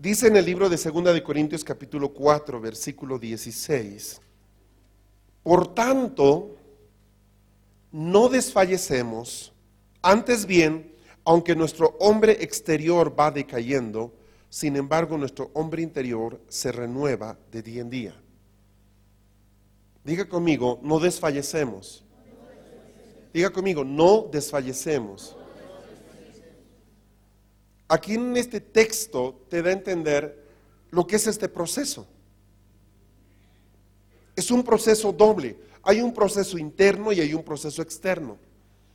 [0.00, 4.18] Dice en el libro de 2 de Corintios capítulo 4, versículo 16,
[5.42, 6.56] por tanto,
[7.92, 9.52] no desfallecemos,
[10.00, 14.14] antes bien, aunque nuestro hombre exterior va decayendo,
[14.48, 18.22] sin embargo nuestro hombre interior se renueva de día en día.
[20.02, 22.06] Diga conmigo, no desfallecemos.
[23.34, 25.36] Diga conmigo, no desfallecemos.
[27.90, 30.46] Aquí en este texto te da a entender
[30.92, 32.06] lo que es este proceso.
[34.36, 35.58] Es un proceso doble.
[35.82, 38.38] Hay un proceso interno y hay un proceso externo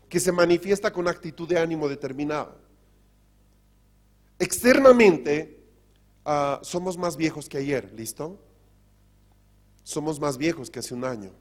[0.07, 2.55] que se manifiesta con actitud de ánimo determinada.
[4.39, 5.59] Externamente
[6.23, 8.39] ah, somos más viejos que ayer, ¿listo?
[9.83, 11.31] Somos más viejos que hace un año.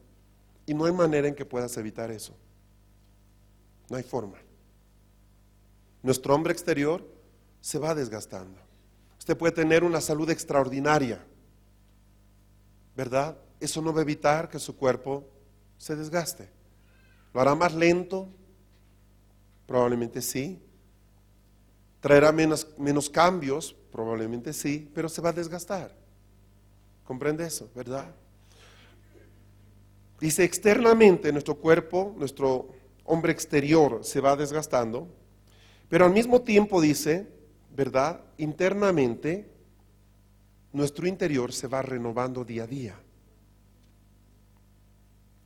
[0.67, 2.35] Y no hay manera en que puedas evitar eso.
[3.89, 4.39] No hay forma.
[6.03, 7.14] Nuestro hombre exterior
[7.65, 8.61] se va desgastando.
[9.19, 11.25] Usted puede tener una salud extraordinaria,
[12.95, 13.39] ¿verdad?
[13.59, 15.27] Eso no va a evitar que su cuerpo
[15.79, 16.51] se desgaste.
[17.33, 18.29] ¿Lo hará más lento?
[19.67, 20.61] Probablemente sí.
[22.01, 23.75] ¿Traerá menos, menos cambios?
[23.91, 25.97] Probablemente sí, pero se va a desgastar.
[27.03, 28.15] ¿Comprende eso, verdad?
[30.21, 32.69] Dice, externamente nuestro cuerpo, nuestro
[33.05, 35.09] hombre exterior se va desgastando,
[35.89, 37.33] pero al mismo tiempo dice,
[37.75, 38.21] ¿verdad?
[38.39, 39.51] Internamente,
[40.73, 43.01] nuestro interior se va renovando día a día.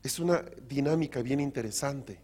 [0.02, 2.20] Es una dinámica bien interesante.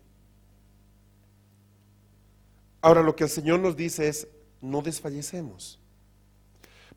[2.81, 4.29] Ahora lo que el Señor nos dice es,
[4.61, 5.81] no desfallecemos.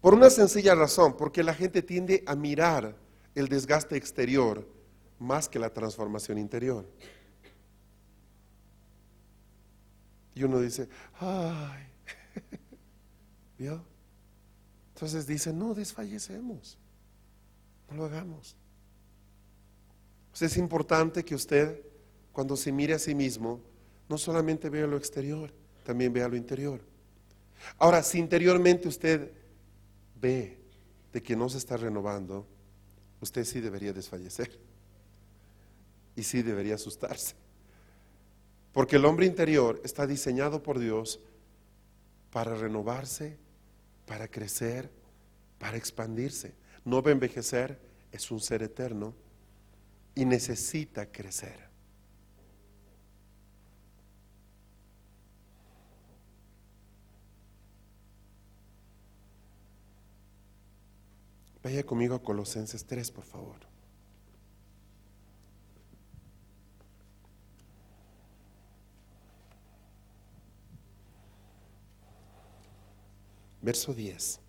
[0.02, 2.96] Por una sencilla razón, porque la gente tiende a mirar
[3.36, 4.68] el desgaste exterior
[5.18, 6.86] más que la transformación interior.
[10.36, 10.88] Y uno dice,
[11.20, 11.88] ay,
[13.58, 13.84] ¿Vio?
[14.94, 16.78] Entonces dice, no desfallecemos,
[17.90, 18.56] no lo hagamos.
[20.40, 21.82] es importante que usted,
[22.32, 23.62] cuando se mire a sí mismo,
[24.10, 25.54] no solamente vea lo exterior,
[25.84, 26.82] también vea lo interior.
[27.78, 29.32] Ahora, si interiormente usted
[30.20, 30.60] ve
[31.14, 32.48] de que no se está renovando,
[33.22, 34.60] usted sí debería desfallecer.
[36.16, 37.36] Y sí debería asustarse.
[38.74, 41.20] Porque el hombre interior está diseñado por Dios
[42.32, 43.38] para renovarse
[44.08, 44.90] para crecer,
[45.60, 46.56] para expandirse.
[46.84, 47.80] No va a envejecer,
[48.12, 49.14] es un ser eterno
[50.16, 51.68] y necesita crecer.
[61.62, 63.67] Vaya conmigo a Colosenses 3, por favor.
[73.68, 74.40] Verso 10.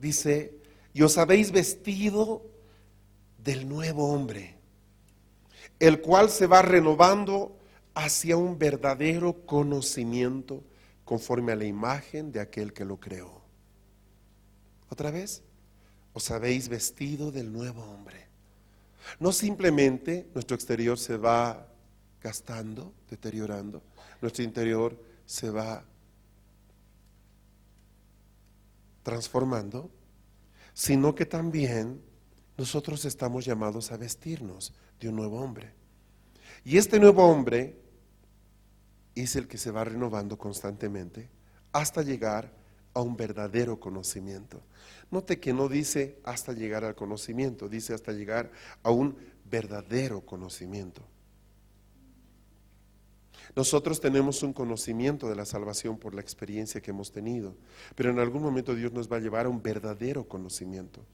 [0.00, 0.54] Dice,
[0.94, 2.46] y os habéis vestido
[3.42, 4.54] del nuevo hombre,
[5.80, 7.58] el cual se va renovando
[7.94, 10.62] hacia un verdadero conocimiento
[11.04, 13.42] conforme a la imagen de aquel que lo creó.
[14.88, 15.42] Otra vez,
[16.12, 18.28] os habéis vestido del nuevo hombre.
[19.18, 21.66] No simplemente nuestro exterior se va
[22.20, 23.82] gastando, deteriorando,
[24.22, 25.84] nuestro interior se va
[29.02, 29.90] transformando,
[30.72, 32.00] sino que también
[32.56, 35.74] nosotros estamos llamados a vestirnos de un nuevo hombre.
[36.64, 37.76] Y este nuevo hombre
[39.14, 41.28] es el que se va renovando constantemente
[41.72, 42.52] hasta llegar
[42.94, 44.62] a un verdadero conocimiento.
[45.10, 48.50] Note que no dice hasta llegar al conocimiento, dice hasta llegar
[48.82, 51.02] a un verdadero conocimiento.
[53.54, 57.54] Nosotros tenemos un conocimiento de la salvación por la experiencia que hemos tenido,
[57.94, 61.04] pero en algún momento Dios nos va a llevar a un verdadero conocimiento.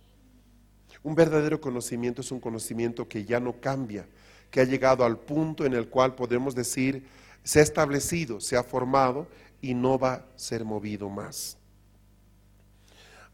[1.02, 4.06] Un verdadero conocimiento es un conocimiento que ya no cambia,
[4.50, 7.06] que ha llegado al punto en el cual podemos decir,
[7.42, 9.26] se ha establecido, se ha formado
[9.60, 11.56] y no va a ser movido más.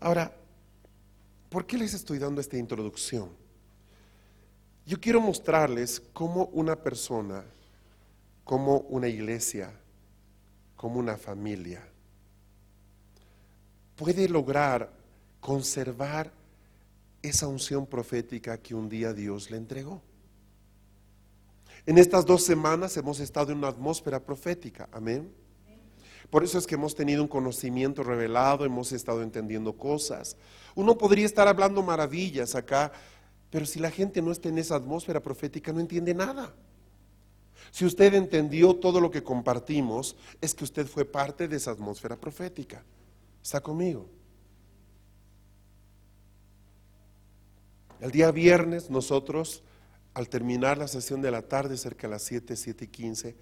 [0.01, 0.35] Ahora,
[1.51, 3.29] ¿por qué les estoy dando esta introducción?
[4.87, 7.45] Yo quiero mostrarles cómo una persona
[8.45, 9.73] como una iglesia,
[10.77, 11.83] como una familia,
[13.97, 14.93] puede lograr
[15.41, 16.31] conservar
[17.23, 20.03] esa unción profética que un día Dios le entregó.
[21.87, 25.33] En estas dos semanas hemos estado en una atmósfera profética, amén.
[26.31, 30.37] Por eso es que hemos tenido un conocimiento revelado, hemos estado entendiendo cosas.
[30.75, 32.91] Uno podría estar hablando maravillas acá,
[33.51, 36.55] pero si la gente no está en esa atmósfera profética no entiende nada.
[37.75, 42.15] Si usted entendió todo lo que compartimos, es que usted fue parte de esa atmósfera
[42.15, 42.85] profética.
[43.43, 44.09] ¿Está conmigo?
[47.99, 49.65] El día viernes nosotros,
[50.15, 53.37] al terminar la sesión de la tarde, cerca de las 7, 7 y 15,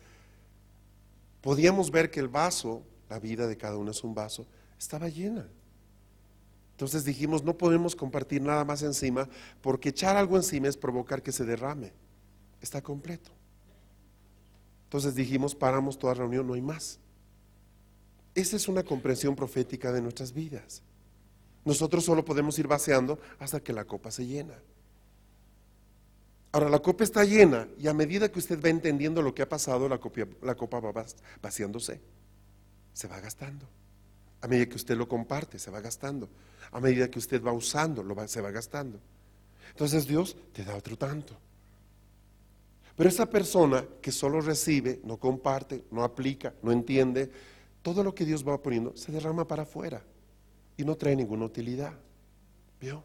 [1.43, 4.47] podíamos ver que el vaso, la vida de cada uno es un vaso,
[4.79, 5.47] estaba llena.
[6.71, 9.29] Entonces dijimos, no podemos compartir nada más encima,
[9.61, 11.93] porque echar algo encima es provocar que se derrame.
[12.63, 13.31] Está completo.
[14.93, 16.99] Entonces dijimos, paramos toda reunión, no hay más.
[18.35, 20.83] Esa es una comprensión profética de nuestras vidas.
[21.65, 24.53] Nosotros solo podemos ir vaciando hasta que la copa se llena.
[26.53, 29.49] Ahora, la copa está llena y a medida que usted va entendiendo lo que ha
[29.49, 31.07] pasado, la copa, la copa va
[31.41, 31.99] vaciándose,
[32.93, 33.67] se va gastando.
[34.43, 36.29] A medida que usted lo comparte, se va gastando.
[36.71, 39.01] A medida que usted va usando, lo se va gastando.
[39.71, 41.35] Entonces Dios te da otro tanto.
[42.97, 47.31] Pero esa persona que solo recibe, no comparte, no aplica, no entiende,
[47.83, 50.05] todo lo que Dios va poniendo se derrama para afuera
[50.77, 51.93] y no trae ninguna utilidad.
[52.81, 53.03] ¿Vio?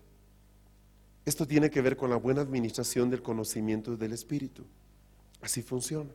[1.25, 4.63] Esto tiene que ver con la buena administración del conocimiento del Espíritu.
[5.41, 6.11] Así funciona.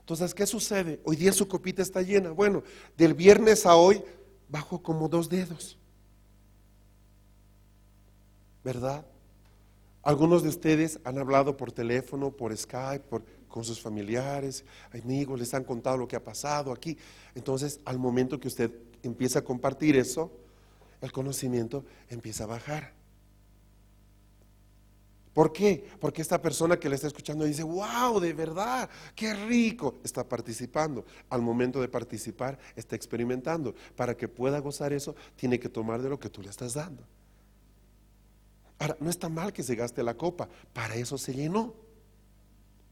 [0.00, 1.00] Entonces, ¿qué sucede?
[1.04, 2.30] Hoy día su copita está llena.
[2.30, 2.64] Bueno,
[2.96, 4.02] del viernes a hoy
[4.48, 5.78] bajo como dos dedos.
[8.64, 9.06] ¿Verdad?
[10.02, 15.52] Algunos de ustedes han hablado por teléfono, por Skype, por, con sus familiares, amigos, les
[15.52, 16.96] han contado lo que ha pasado aquí.
[17.34, 18.70] Entonces, al momento que usted
[19.02, 20.32] empieza a compartir eso,
[21.02, 23.00] el conocimiento empieza a bajar.
[25.34, 25.86] ¿Por qué?
[26.00, 31.04] Porque esta persona que le está escuchando dice, wow, de verdad, qué rico, está participando.
[31.28, 33.74] Al momento de participar, está experimentando.
[33.94, 37.04] Para que pueda gozar eso, tiene que tomar de lo que tú le estás dando.
[38.80, 41.72] Ahora, no está mal que se gaste la copa, para eso se llenó.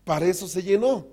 [0.05, 1.08] Para eso se llenó.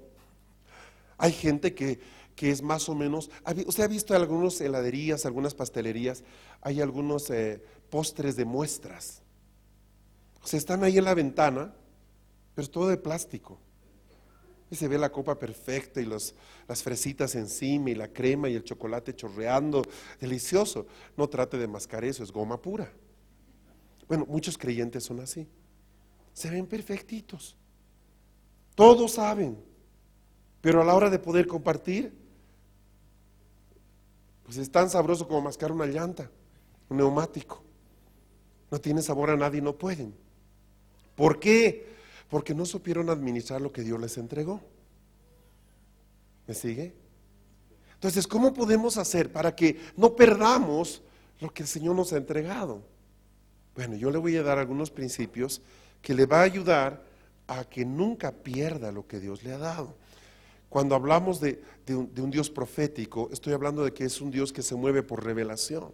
[1.17, 1.99] Hay gente que,
[2.35, 3.31] que es más o menos,
[3.65, 6.23] usted ha visto algunas heladerías, algunas pastelerías,
[6.61, 9.23] hay algunos eh, postres de muestras
[10.45, 11.73] se están ahí en la ventana,
[12.53, 13.57] pero es todo de plástico.
[14.69, 16.33] Y se ve la copa perfecta y las
[16.83, 19.83] fresitas encima y la crema y el chocolate chorreando.
[20.19, 20.87] Delicioso.
[21.17, 22.91] No trate de mascar eso, es goma pura.
[24.07, 25.47] Bueno, muchos creyentes son así.
[26.33, 27.55] Se ven perfectitos.
[28.75, 29.57] Todos saben.
[30.61, 32.13] Pero a la hora de poder compartir,
[34.43, 36.29] pues es tan sabroso como mascar una llanta,
[36.89, 37.63] un neumático.
[38.69, 40.15] No tiene sabor a nadie y no pueden.
[41.15, 41.87] ¿Por qué?
[42.29, 44.61] Porque no supieron administrar lo que Dios les entregó.
[46.47, 46.95] ¿Me sigue?
[47.93, 51.01] Entonces, ¿cómo podemos hacer para que no perdamos
[51.39, 52.83] lo que el Señor nos ha entregado?
[53.75, 55.61] Bueno, yo le voy a dar algunos principios
[56.01, 57.03] que le va a ayudar
[57.47, 59.95] a que nunca pierda lo que Dios le ha dado.
[60.69, 64.51] Cuando hablamos de, un, de, un, Dios profético, estoy hablando de que es un Dios
[64.51, 65.91] que se mueve por revelación.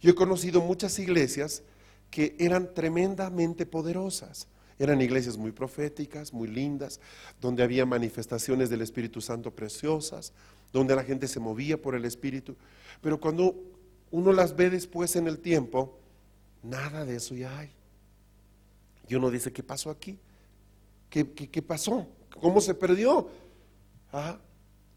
[0.00, 1.62] Yo he conocido muchas iglesias
[2.10, 4.46] que eran tremendamente poderosas.
[4.78, 7.00] Eran iglesias muy proféticas, muy lindas,
[7.40, 10.32] donde había manifestaciones del Espíritu Santo preciosas,
[10.72, 12.56] donde la gente se movía por el Espíritu.
[13.02, 13.54] Pero cuando
[14.10, 15.98] uno las ve después en el tiempo,
[16.62, 17.70] nada de eso ya hay.
[19.08, 20.18] Y uno dice, ¿qué pasó aquí?
[21.08, 22.06] ¿Qué, qué, pasó?
[22.40, 23.28] ¿Cómo se perdió?
[24.12, 24.38] Ah,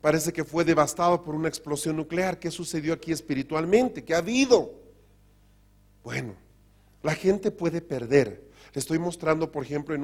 [0.01, 2.39] parece que fue devastado por una explosión nuclear.
[2.39, 4.03] ¿Qué sucedió aquí espiritualmente?
[4.03, 4.72] ¿Qué ha habido?
[6.03, 6.36] Bueno,
[7.01, 8.43] la gente puede perder.
[8.74, 9.96] Le estoy mostrando, por ejemplo,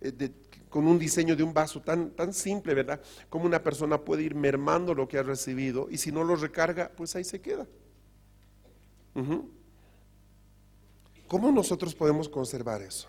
[0.00, 0.30] eh,
[0.68, 3.00] con un diseño de un vaso tan, tan simple, ¿verdad?
[3.30, 6.92] Como una persona puede ir mermando lo que ha recibido y si no lo recarga,
[6.94, 7.66] pues ahí se queda.
[11.28, 13.06] ¿Cómo nosotros podemos conservar eso?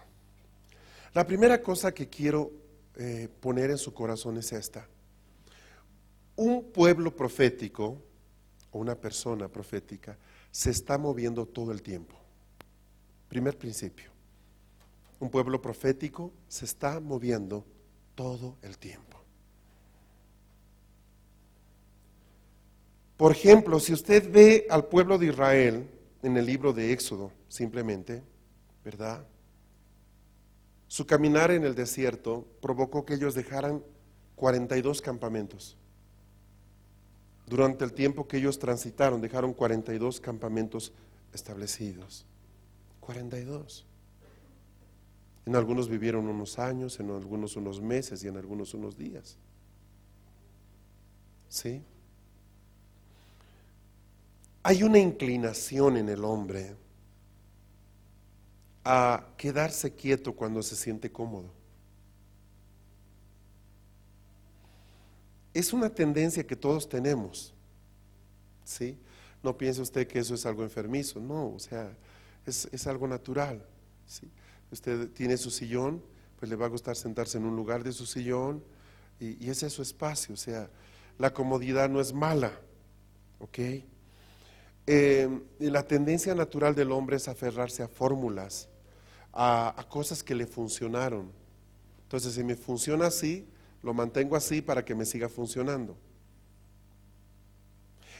[1.13, 2.51] La primera cosa que quiero
[2.95, 4.85] eh, poner en su corazón es esta.
[6.35, 7.97] Un pueblo profético
[8.71, 10.17] o una persona profética
[10.51, 12.15] se está moviendo todo el tiempo.
[13.29, 14.11] Primer principio.
[15.21, 17.65] Un pueblo profético se está moviendo
[18.15, 19.17] todo el tiempo.
[23.15, 25.89] Por ejemplo, si usted ve al pueblo de Israel
[26.21, 28.23] en el libro de Éxodo, simplemente,
[28.85, 29.27] ¿verdad?
[30.87, 33.83] Su caminar en el desierto provocó que ellos dejaran
[34.35, 35.77] 42 campamentos.
[37.45, 40.93] Durante el tiempo que ellos transitaron, dejaron 42 campamentos
[41.33, 42.25] establecidos.
[43.01, 43.85] 42.
[45.45, 49.37] En algunos vivieron unos años, en algunos unos meses y en algunos unos días.
[51.47, 51.83] ¿Sí?
[54.61, 56.75] Hay una inclinación en el hombre
[58.83, 61.51] a quedarse quieto cuando se siente cómodo.
[65.53, 67.53] Es una tendencia que todos tenemos.
[68.63, 68.97] ¿Sí?
[69.43, 71.95] No piense usted que eso es algo enfermizo, no, o sea,
[72.45, 73.65] es, algo natural.
[74.05, 74.29] ¿sí?
[74.71, 76.03] Usted tiene su sillón,
[76.37, 78.63] pues le va a gustar sentarse en un lugar de su sillón
[79.19, 80.69] y, ese es su espacio, o sea,
[81.17, 82.51] la comodidad no es mala,
[83.39, 83.59] ¿ok?
[84.91, 85.29] Eh,
[85.59, 88.67] la tendencia natural del hombre es aferrarse a fórmulas,
[89.31, 91.31] a, a cosas que le funcionaron.
[92.01, 93.47] Entonces, si me funciona así,
[93.83, 95.95] lo mantengo así para que me siga funcionando.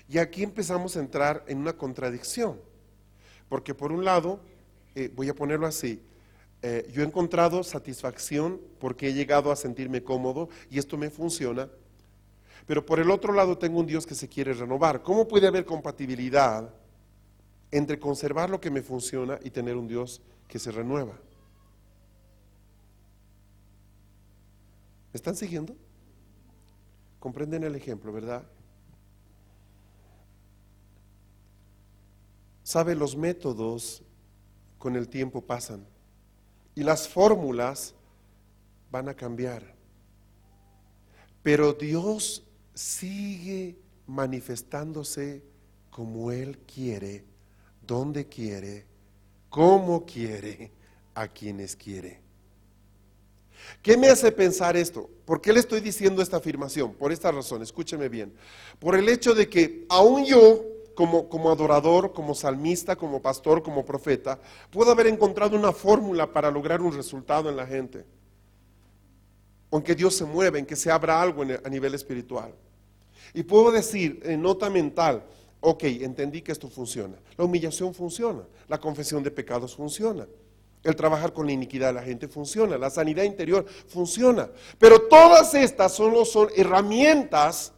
[0.08, 2.62] Y aquí empezamos a entrar en una contradicción,
[3.48, 4.40] porque por un lado,
[4.94, 6.04] eh, voy a ponerlo así,
[6.62, 11.68] eh, yo he encontrado satisfacción porque he llegado a sentirme cómodo y esto me funciona,
[12.66, 15.04] pero por el otro lado tengo un Dios que se quiere renovar.
[15.04, 16.74] ¿Cómo puede haber compatibilidad
[17.72, 21.14] entre conservar lo que me funciona y tener un Dios que se renueva?
[25.12, 25.76] ¿Me están siguiendo?
[27.20, 28.44] ¿Comprenden el ejemplo, verdad?
[32.64, 34.04] Sabe, los métodos
[34.78, 35.88] con el tiempo pasan
[36.76, 37.96] y las fórmulas
[38.92, 39.76] van a cambiar.
[41.42, 42.44] Pero Dios
[42.80, 45.44] sigue manifestándose
[45.90, 47.26] como Él quiere,
[47.86, 48.86] donde quiere,
[49.50, 50.72] como quiere,
[51.14, 52.22] a quienes quiere.
[53.82, 55.10] ¿Qué me hace pensar esto?
[55.26, 56.94] ¿Por qué le estoy diciendo esta afirmación?
[56.94, 58.34] Por esta razón, escúcheme bien.
[58.80, 60.64] Por el hecho de que aún yo,
[60.96, 64.40] como, como adorador, como salmista, como pastor, como profeta,
[64.72, 68.06] puedo haber encontrado una fórmula para lograr un resultado en la gente.
[69.70, 72.56] Aunque Dios se mueve, en que se abra algo a nivel espiritual.
[73.34, 75.24] Y puedo decir en nota mental,
[75.62, 77.16] ok, entendí que esto funciona.
[77.38, 80.28] La humillación funciona, la confesión de pecados funciona.
[80.84, 84.50] El trabajar con la iniquidad de la gente funciona, la sanidad interior funciona.
[84.78, 87.74] Pero todas estas solo son herramientas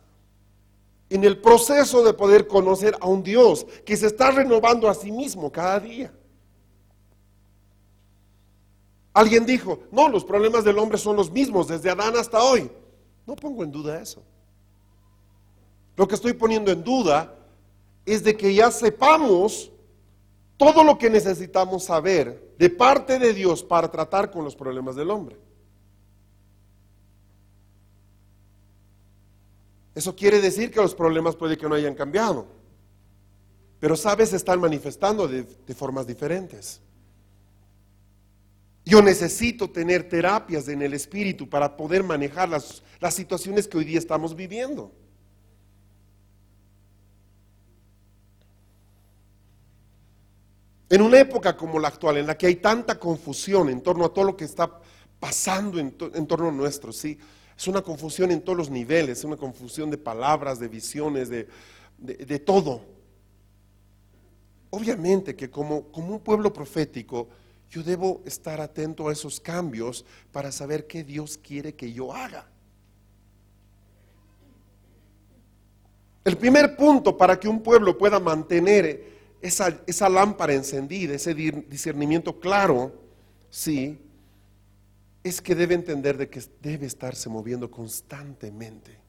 [1.10, 5.12] en el proceso de poder conocer a un Dios que se está renovando a sí
[5.12, 6.14] mismo cada día.
[9.14, 12.72] Alguien dijo, no, los problemas del hombre son los mismos desde Adán hasta hoy.
[13.26, 14.24] No pongo en duda eso.
[15.96, 17.36] Lo que estoy poniendo en duda
[18.06, 19.72] es de que ya sepamos
[20.58, 25.10] todo lo que necesitamos saber de parte de Dios para tratar con los problemas del
[25.10, 25.38] hombre.
[29.94, 32.48] Eso quiere decir que los problemas puede que no hayan cambiado,
[33.80, 35.44] pero sabes, se están manifestando de,
[35.74, 36.80] formas diferentes.
[38.86, 43.86] Yo necesito tener terapias en el espíritu para poder manejar las, las situaciones que hoy
[43.86, 44.92] día estamos viviendo.
[50.92, 54.14] En una época como la actual, en la que hay tanta confusión en torno a
[54.14, 54.70] todo lo que está
[55.22, 57.18] pasando en, torno a nuestro, ¿sí?
[57.58, 62.40] Es una confusión en todos los niveles, es una confusión de palabras, de visiones, de,
[62.40, 62.82] todo.
[64.70, 67.30] Obviamente que como, como un pueblo profético,
[67.70, 72.50] yo debo estar atento a esos cambios para saber qué Dios quiere que yo haga.
[76.26, 79.11] El primer punto para que un pueblo pueda mantener
[79.42, 82.94] esa, lámpara encendida, ese discernimiento claro,
[83.50, 84.00] sí,
[85.24, 89.00] es que debe entender de que debe estarse moviendo constantemente.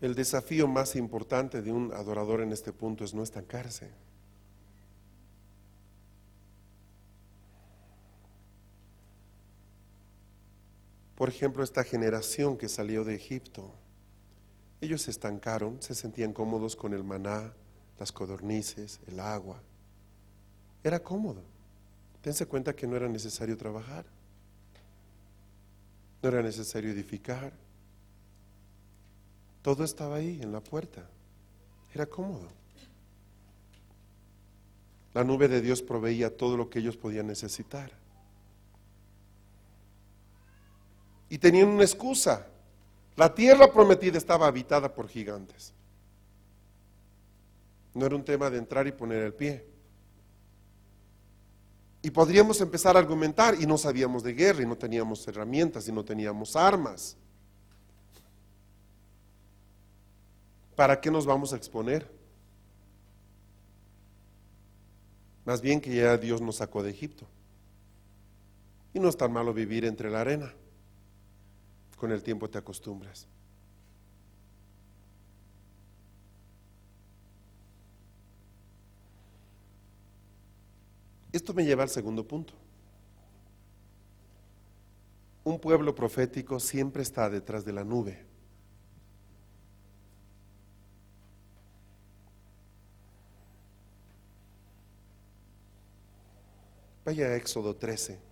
[0.00, 3.90] El desafío más importante de un adorador en este punto es no estancarse.
[11.22, 13.70] Por ejemplo, esta generación que salió de Egipto,
[14.80, 17.54] ellos se estancaron, se sentían cómodos con el maná,
[18.00, 19.62] las codornices, el agua.
[20.82, 21.44] Era cómodo.
[22.24, 24.04] Dense cuenta que no era necesario trabajar,
[26.20, 27.52] no era necesario edificar.
[29.62, 31.08] Todo estaba ahí en la puerta.
[31.94, 32.48] Era cómodo.
[35.14, 38.01] La nube de Dios proveía todo lo que ellos podían necesitar.
[41.32, 42.46] Y tenían una excusa.
[43.16, 45.72] La tierra prometida estaba habitada por gigantes.
[47.94, 49.64] No era un tema de entrar y poner el pie.
[52.02, 55.92] Y podríamos empezar a argumentar y no sabíamos de guerra y no teníamos herramientas y
[55.92, 57.16] no teníamos armas.
[60.76, 62.06] ¿Para qué nos vamos a exponer?
[65.46, 67.26] Más bien que ya Dios nos sacó de Egipto.
[68.92, 70.54] Y no es tan malo vivir entre la arena.
[72.02, 73.28] Con el tiempo te acostumbras.
[81.30, 82.54] Esto me lleva al segundo punto.
[85.44, 88.26] Un pueblo profético siempre está detrás de la nube.
[97.04, 98.31] Vaya a Éxodo 13.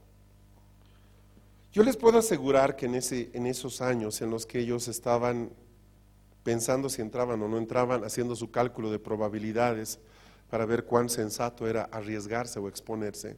[1.73, 5.51] Yo les puedo asegurar que en, ese, en esos años en los que ellos estaban
[6.43, 10.01] pensando si entraban o no entraban, haciendo su cálculo de probabilidades
[10.49, 13.37] para ver cuán sensato era arriesgarse o exponerse,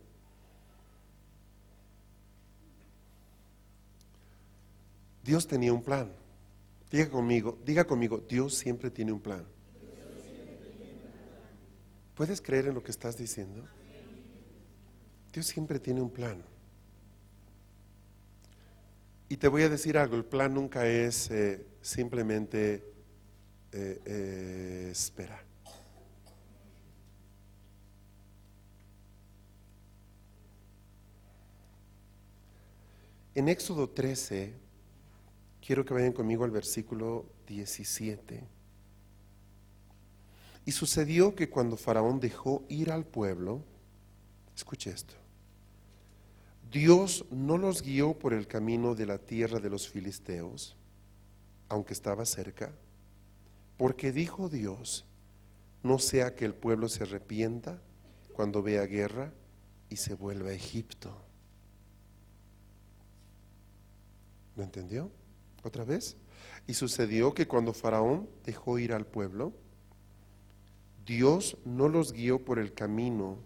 [5.22, 6.10] Dios tenía un plan.
[6.90, 9.44] Diga conmigo, diga conmigo, Dios siempre tiene un plan.
[12.14, 13.64] ¿Puedes creer en lo que estás diciendo?
[15.32, 16.42] Dios siempre tiene un plan.
[19.32, 22.84] Y te voy a decir algo, el plan nunca es eh, simplemente
[23.72, 25.42] eh, eh, espera.
[33.34, 34.52] En Éxodo 13,
[35.66, 38.44] quiero que vayan conmigo al versículo 17.
[40.66, 43.64] Y sucedió que cuando Faraón dejó ir al pueblo,
[44.54, 45.14] escuche esto,
[46.72, 50.74] Dios no los guió por el camino de la tierra de los filisteos,
[51.68, 52.72] aunque estaba cerca,
[53.76, 55.04] porque dijo Dios,
[55.82, 57.78] no sea que el pueblo se arrepienta
[58.32, 59.34] cuando vea guerra
[59.90, 61.14] y se vuelva a Egipto.
[64.56, 65.10] ¿Lo entendió?
[65.62, 66.16] ¿Otra vez?
[66.66, 69.52] Y sucedió que cuando Faraón dejó ir al pueblo,
[71.04, 73.36] Dios no los guió por el camino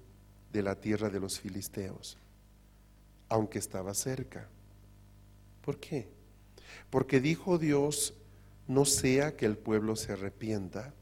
[0.53, 2.19] de la tierra de los filisteos
[3.29, 4.49] aunque estaba cerca.
[5.63, 6.09] ¿Por qué?
[6.91, 8.15] Porque dijo Dios,
[8.69, 10.95] no sea que el pueblo se arrepienta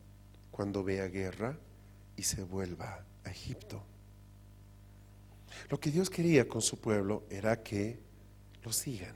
[0.50, 1.58] cuando vea guerra
[2.16, 3.82] y se vuelva a Egipto.
[5.68, 7.98] Lo que Dios quería con su pueblo era que
[8.62, 9.14] lo sigan.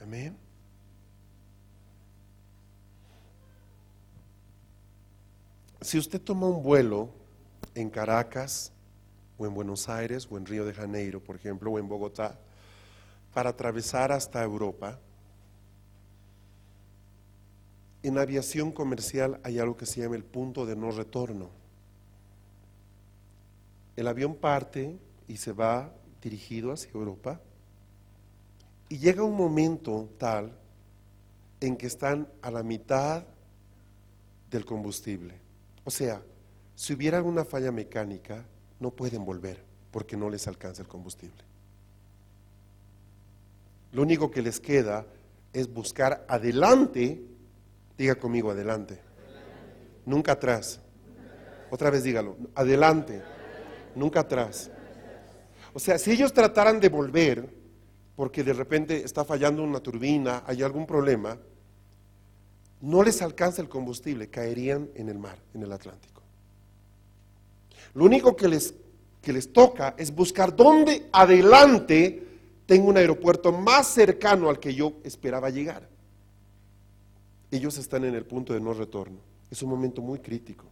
[0.00, 0.36] Amén.
[5.80, 7.10] Si usted toma un vuelo
[7.74, 8.72] en Caracas,
[9.42, 12.38] o en Buenos Aires, o en Río de Janeiro, por ejemplo, o en Bogotá,
[13.34, 14.98] para atravesar hasta Europa.
[18.02, 21.50] En aviación comercial hay algo que se llama el punto de no retorno.
[23.96, 27.40] El avión parte y se va dirigido hacia Europa
[28.88, 30.52] y llega un momento tal
[31.60, 33.24] en que están a la mitad
[34.50, 35.34] del combustible.
[35.84, 36.22] O sea,
[36.74, 38.44] si hubiera alguna falla mecánica,
[38.82, 41.42] no pueden volver porque no les alcanza el combustible.
[43.92, 45.06] Lo único que les queda
[45.52, 47.22] es buscar adelante,
[47.96, 48.98] diga conmigo adelante,
[50.04, 50.80] nunca atrás.
[51.70, 53.22] Otra vez dígalo, adelante,
[53.94, 54.70] nunca atrás.
[55.72, 57.48] O sea, si ellos trataran de volver,
[58.16, 61.38] porque de repente está fallando una turbina, hay algún problema,
[62.80, 66.11] no les alcanza el combustible, caerían en el mar, en el Atlántico.
[67.94, 68.74] Lo único que les,
[69.20, 72.26] que les toca es buscar dónde adelante
[72.66, 75.88] tengo un aeropuerto más cercano al que yo esperaba llegar.
[77.50, 79.18] Ellos están en el punto de no retorno.
[79.50, 80.64] Es un momento muy crítico.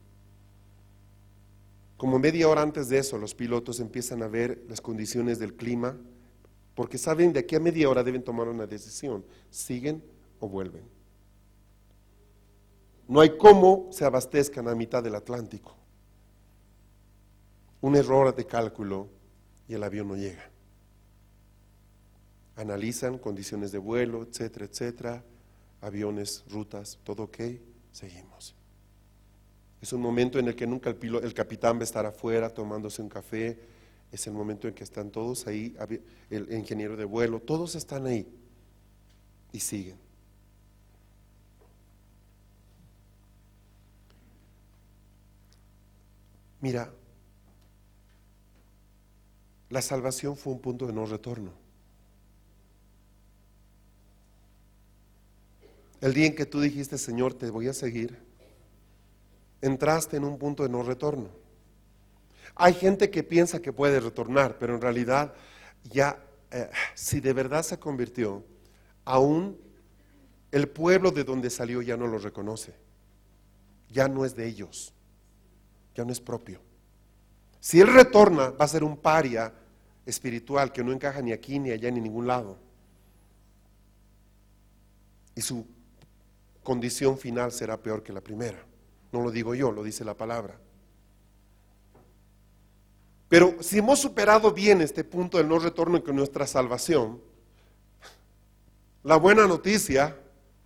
[1.98, 5.98] Como media hora antes de eso, los pilotos empiezan a ver las condiciones del clima,
[6.74, 10.02] porque saben de aquí a media hora deben tomar una decisión, siguen
[10.38, 10.84] o vuelven.
[13.06, 15.79] No hay cómo se abastezcan a mitad del Atlántico
[17.80, 19.08] un error de cálculo
[19.68, 20.48] y el avión no llega.
[22.56, 25.24] Analizan condiciones de vuelo, etcétera, etcétera,
[25.80, 27.38] aviones, rutas, todo ok,
[27.92, 28.54] seguimos.
[29.80, 33.00] Es un momento en el que nunca el, el capitán va a estar afuera tomándose
[33.00, 33.58] un café,
[34.12, 35.74] es el momento en que están todos ahí,
[36.28, 38.26] el ingeniero de vuelo, todos están ahí
[39.52, 39.96] y siguen.
[46.60, 46.92] Mira,
[49.70, 51.52] la salvación fue un punto de no retorno.
[56.00, 58.18] El día en que tú dijiste, Señor, te voy a seguir,
[59.60, 61.28] entraste en un punto de no retorno.
[62.56, 65.34] Hay gente que piensa que puede retornar, pero en realidad
[65.84, 66.18] ya,
[66.50, 68.42] eh, si de verdad se convirtió,
[69.04, 69.56] aún
[70.50, 72.74] el pueblo de donde salió ya no lo reconoce.
[73.88, 74.92] Ya no es de ellos,
[75.94, 76.60] ya no es propio.
[77.60, 79.52] Si él retorna, va a ser un paria
[80.06, 82.56] espiritual que no encaja ni aquí, ni allá, ni en ningún lado.
[85.34, 85.66] Y su
[86.62, 88.58] condición final será peor que la primera.
[89.12, 90.58] No lo digo yo, lo dice la palabra.
[93.28, 97.20] Pero si hemos superado bien este punto del no retorno con nuestra salvación,
[99.04, 100.16] la buena noticia,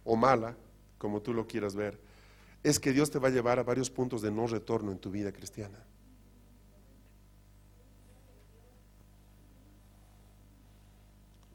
[0.04, 0.56] o mala,
[0.98, 1.98] como tú lo quieras ver,
[2.62, 5.10] es que Dios te va a llevar a varios puntos de no retorno en tu
[5.10, 5.78] vida cristiana.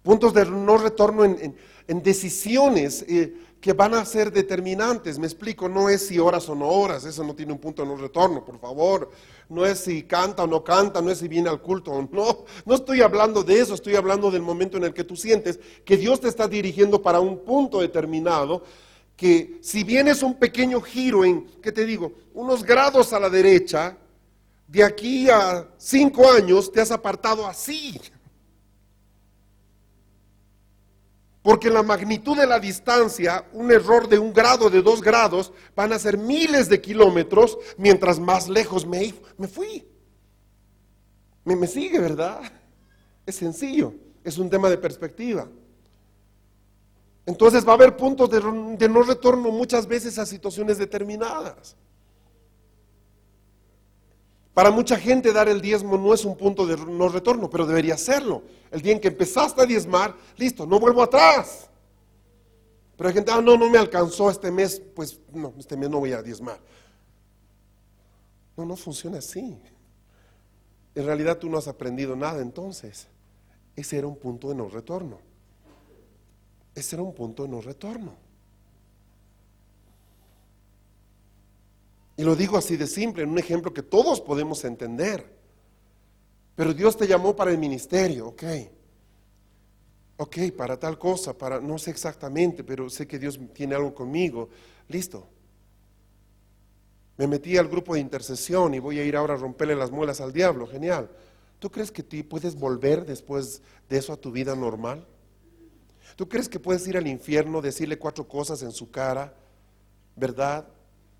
[0.03, 1.55] Puntos de no retorno en,
[1.87, 5.19] decisiones eh, que van a ser determinantes.
[5.19, 7.89] Me explico, no es si horas o no horas, eso no tiene un punto de
[7.89, 9.09] no retorno, por favor.
[9.49, 12.45] No es si canta o no canta, no es si viene al culto o no.
[12.65, 15.97] No estoy hablando de eso, estoy hablando del momento en el que tú sientes que
[15.97, 18.63] Dios te está dirigiendo para un punto determinado,
[19.17, 22.13] que si bien es un pequeño giro en, ¿qué te digo?
[22.33, 23.97] Unos grados a la derecha,
[24.65, 27.99] de aquí a cinco años te has apartado así.
[31.49, 35.91] Porque la magnitud de la distancia, un error de un grado, de dos grados, van
[35.91, 39.11] a ser miles de kilómetros mientras más lejos me,
[39.47, 39.83] fui.
[41.43, 42.39] Me, me sigue, ¿verdad?
[43.25, 45.49] Es sencillo, es un tema de perspectiva.
[47.25, 48.41] Entonces va a haber puntos de,
[48.77, 51.75] de no retorno muchas veces a situaciones determinadas.
[54.59, 57.97] Para mucha gente dar el diezmo no es un punto de no retorno, pero debería
[57.97, 58.43] serlo.
[58.69, 61.69] El día en que empezaste a diezmar, listo, no vuelvo atrás.
[62.97, 65.99] Pero hay gente, ah, no, no me alcanzó este mes, pues no, este mes no
[66.01, 66.59] voy a diezmar.
[68.57, 69.57] No, no funciona así.
[70.93, 73.07] En realidad tú no has aprendido nada entonces.
[73.77, 75.21] Ese era un punto de no retorno.
[76.75, 78.13] Ese era un punto de no retorno.
[82.19, 85.25] Y lo digo así de simple, en un ejemplo que todos podemos entender.
[86.53, 88.43] Pero Dios te llamó para el ministerio, ok.
[90.17, 94.49] Ok, para tal cosa, para, no sé exactamente, pero sé que Dios tiene algo conmigo.
[94.89, 95.29] Listo.
[97.15, 100.19] Me metí al grupo de intercesión y voy a ir ahora a romperle las muelas
[100.19, 100.67] al diablo.
[100.67, 101.09] Genial.
[101.57, 105.07] ¿Tú crees que tú puedes volver después de eso a tu vida normal?
[106.17, 109.33] ¿Tú crees que puedes ir al infierno, decirle cuatro cosas en su cara,
[110.17, 110.67] verdad?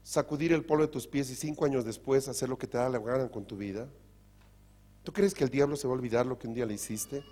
[0.10, 2.90] Sacudir el polvo de tus pies y cinco años después hacer lo que te da
[2.90, 3.88] la gana con tu vida?
[5.04, 7.24] ¿Tú crees que el diablo se va a olvidar lo que un día le hiciste?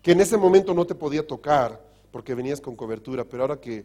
[0.00, 3.84] Que en ese momento no te podía tocar porque venías con cobertura, pero ahora que,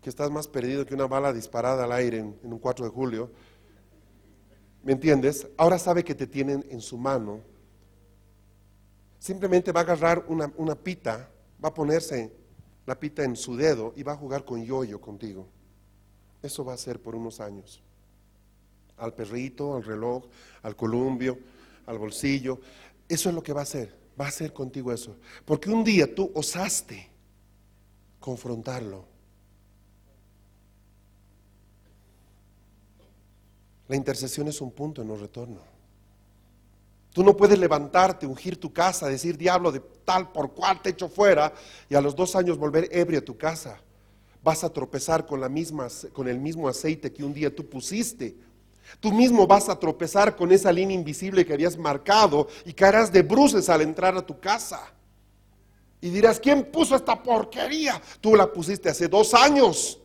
[0.00, 3.32] que estás más perdido que una bala disparada al aire en, un 4 de julio,
[4.84, 5.48] ¿me entiendes?
[5.56, 7.40] Ahora sabe que te tienen en su mano.
[9.18, 11.28] Simplemente va a agarrar una, una pita,
[11.62, 12.32] va a ponerse
[12.86, 15.48] la pita en su dedo y va a jugar con yoyo contigo.
[16.44, 17.80] Eso va a ser por unos años.
[18.98, 20.26] Al perrito, al reloj,
[20.62, 21.38] al columpio,
[21.86, 22.60] al bolsillo.
[23.08, 23.96] Eso es lo que va a hacer.
[24.20, 25.16] Va a hacer contigo eso.
[25.46, 27.08] Porque un día tú osaste
[28.20, 29.06] confrontarlo.
[33.88, 35.60] La intercesión es un punto de no retorno.
[37.14, 41.08] Tú no puedes levantarte, ungir tu casa, decir diablo de tal por cual te echo
[41.08, 41.54] fuera
[41.88, 43.80] y a los dos años volver ebrio a tu casa
[44.44, 48.36] vas a tropezar con, la misma, con el mismo aceite que un día tú pusiste.
[49.00, 53.22] Tú mismo vas a tropezar con esa línea invisible que habías marcado y caerás de
[53.22, 54.92] bruces al entrar a tu casa.
[56.02, 58.00] Y dirás, ¿quién puso esta porquería?
[58.20, 59.98] Tú la pusiste hace dos años,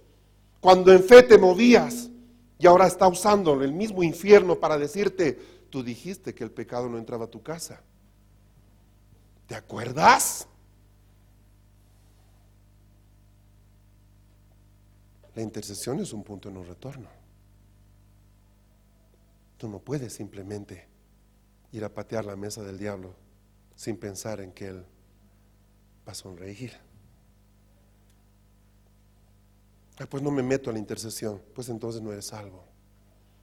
[0.62, 2.10] cuando en fe te movías.
[2.58, 5.38] Y ahora está usando el mismo infierno para decirte,
[5.70, 7.82] tú dijiste que el pecado no entraba a tu casa.
[9.48, 10.48] ¿Te acuerdas?
[15.40, 17.08] La intercesión es un punto de no retorno.
[19.56, 20.86] Tú no puedes simplemente
[21.72, 23.16] ir a patear la mesa del diablo
[23.74, 24.86] sin pensar en que él
[26.06, 26.74] va a sonreír.
[29.98, 31.42] Ah, pues no me meto a la intercesión.
[31.56, 32.66] Pues entonces no eres salvo.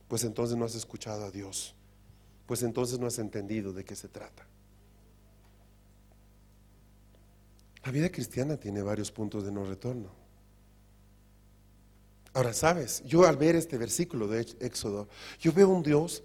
[0.06, 1.74] Pues entonces no has escuchado a Dios.
[2.44, 4.46] Pues entonces no has entendido de qué se trata.
[7.86, 10.25] La vida cristiana tiene varios puntos de no retorno.
[12.36, 15.08] Ahora, sabes, yo al ver este versículo de Éxodo,
[15.40, 16.22] yo veo un Dios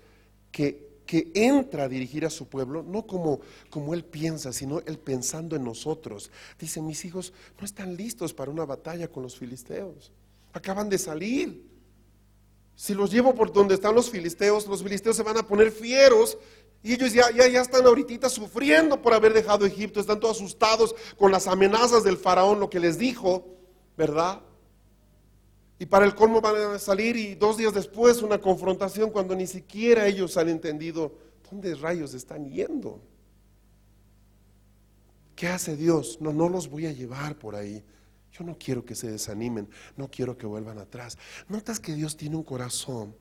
[0.51, 4.99] que, que entra a dirigir a su pueblo, no como, como Él piensa, sino Él
[4.99, 6.29] pensando en nosotros.
[6.59, 10.11] Dice, mis hijos no están listos para una batalla con los filisteos.
[10.51, 11.65] Acaban de salir.
[12.75, 16.37] Si los llevo por donde están los filisteos, los filisteos se van a poner fieros
[16.83, 20.93] y ellos ya, ya, ya están ahorita sufriendo por haber dejado Egipto, están todos asustados
[21.17, 23.47] con las amenazas del faraón, lo que les dijo,
[23.95, 24.41] ¿verdad?
[25.81, 29.47] Y para el colmo van a salir y dos días después una confrontación cuando ni
[29.47, 31.11] siquiera ellos han entendido
[31.49, 33.01] dónde rayos están yendo.
[35.35, 36.19] ¿Qué hace Dios?
[36.21, 37.83] No, no los voy a llevar por ahí.
[38.31, 39.67] Yo no quiero que se desanimen,
[39.97, 41.17] no quiero que vuelvan atrás.
[41.49, 43.15] Notas que Dios tiene un corazón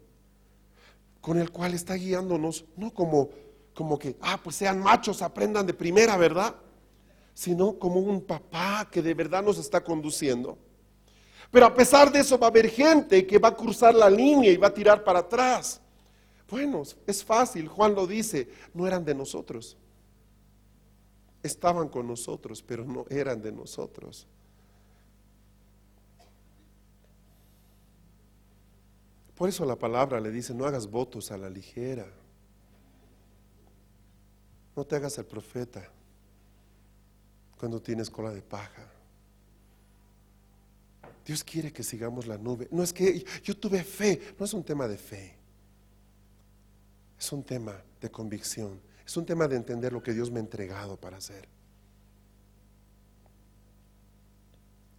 [1.23, 3.31] con el cual está guiándonos, no como,
[3.73, 6.57] como que, ah, pues sean machos, aprendan de primera, ¿verdad?
[7.33, 10.59] Sino como un papá que de verdad nos está conduciendo.
[11.51, 14.53] Pero a pesar de eso va a haber gente que va a cruzar la línea
[14.53, 15.81] y va a tirar para atrás.
[16.49, 19.77] Bueno, es fácil, Juan lo dice, no eran de nosotros.
[21.43, 24.27] Estaban con nosotros, pero no eran de nosotros.
[29.35, 32.07] Por eso la palabra le dice, no hagas votos a la ligera.
[34.77, 35.89] No te hagas el profeta
[37.59, 39.00] cuando tienes cola de paja.
[41.25, 42.69] Dios quiere que sigamos la nube.
[42.71, 45.37] No es que yo tuve fe, no es un tema de fe.
[47.19, 48.81] Es un tema de convicción.
[49.07, 51.49] Es un tema de entender lo que Dios me ha entregado para hacer.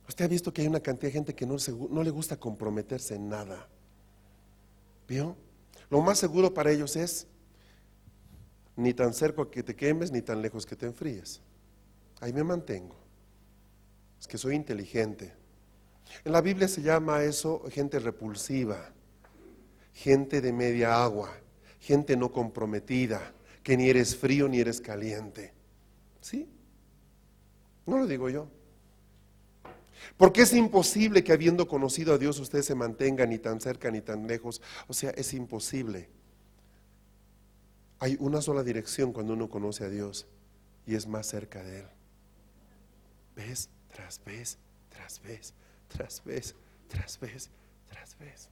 [0.07, 1.55] Usted ha visto que hay una cantidad de gente que no,
[1.89, 3.67] no le gusta comprometerse en nada.
[5.89, 7.27] Lo más seguro para ellos es
[8.75, 11.41] ni tan cerca que te quemes, ni tan lejos que te enfríes.
[12.21, 12.95] Ahí me mantengo.
[14.19, 15.34] Es que soy inteligente.
[16.24, 18.91] En la Biblia se llama eso gente repulsiva,
[19.93, 21.32] gente de media agua,
[21.80, 25.54] gente no comprometida, que ni eres frío ni eres caliente.
[26.21, 26.47] ¿Sí?
[27.86, 28.47] No lo digo yo.
[30.17, 34.02] Porque es imposible que habiendo conocido a Dios usted se mantenga ni tan cerca ni
[34.02, 34.62] tan lejos.
[34.88, 36.10] O sea, es imposible.
[38.00, 40.28] Hay una sola dirección cuando uno conoce a Dios
[40.88, 41.86] y es más cerca de Él.
[43.36, 44.58] Vez tras vez,
[44.89, 45.54] tras vez,
[45.91, 46.56] tras vez,
[46.88, 47.49] tras vez,
[47.89, 48.49] tras vez.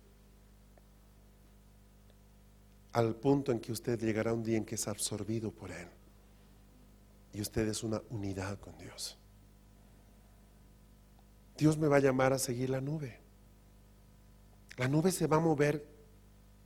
[2.93, 5.87] Al punto en que usted llegará un día en que es absorbido por Él.
[7.33, 9.17] Y usted es una unidad con Dios.
[11.57, 13.19] Dios me va a llamar a seguir la nube.
[14.77, 15.85] La nube se va a mover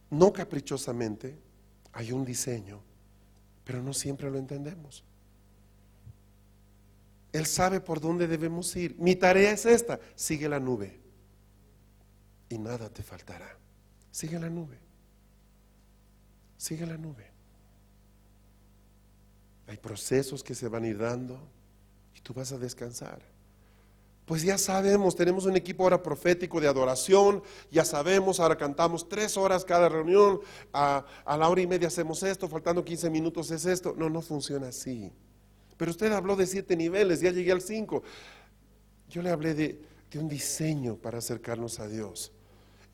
[0.09, 1.39] no caprichosamente,
[1.91, 2.81] hay un diseño,
[3.63, 5.03] pero no siempre lo entendemos.
[7.33, 8.95] Él sabe por dónde debemos ir.
[8.99, 11.03] Mi tarea es esta, sigue la nube
[12.47, 13.57] y nada te faltará.
[14.11, 14.77] Sigue la nube.
[16.55, 17.31] Sigue la nube.
[19.67, 21.39] Hay procesos que se van a ir dando
[22.15, 23.19] y tú vas a descansar.
[24.25, 29.35] Pues ya sabemos, tenemos un equipo ahora profético de adoración, ya sabemos, ahora cantamos tres
[29.35, 30.39] horas cada reunión,
[30.71, 33.95] a, la hora y media hacemos esto, faltando 15 minutos es esto.
[33.97, 35.11] No, no funciona así.
[35.77, 38.03] Pero usted habló de siete niveles, ya llegué al cinco.
[39.09, 39.79] Yo le hablé de
[40.15, 42.31] un diseño para acercarnos a Dios.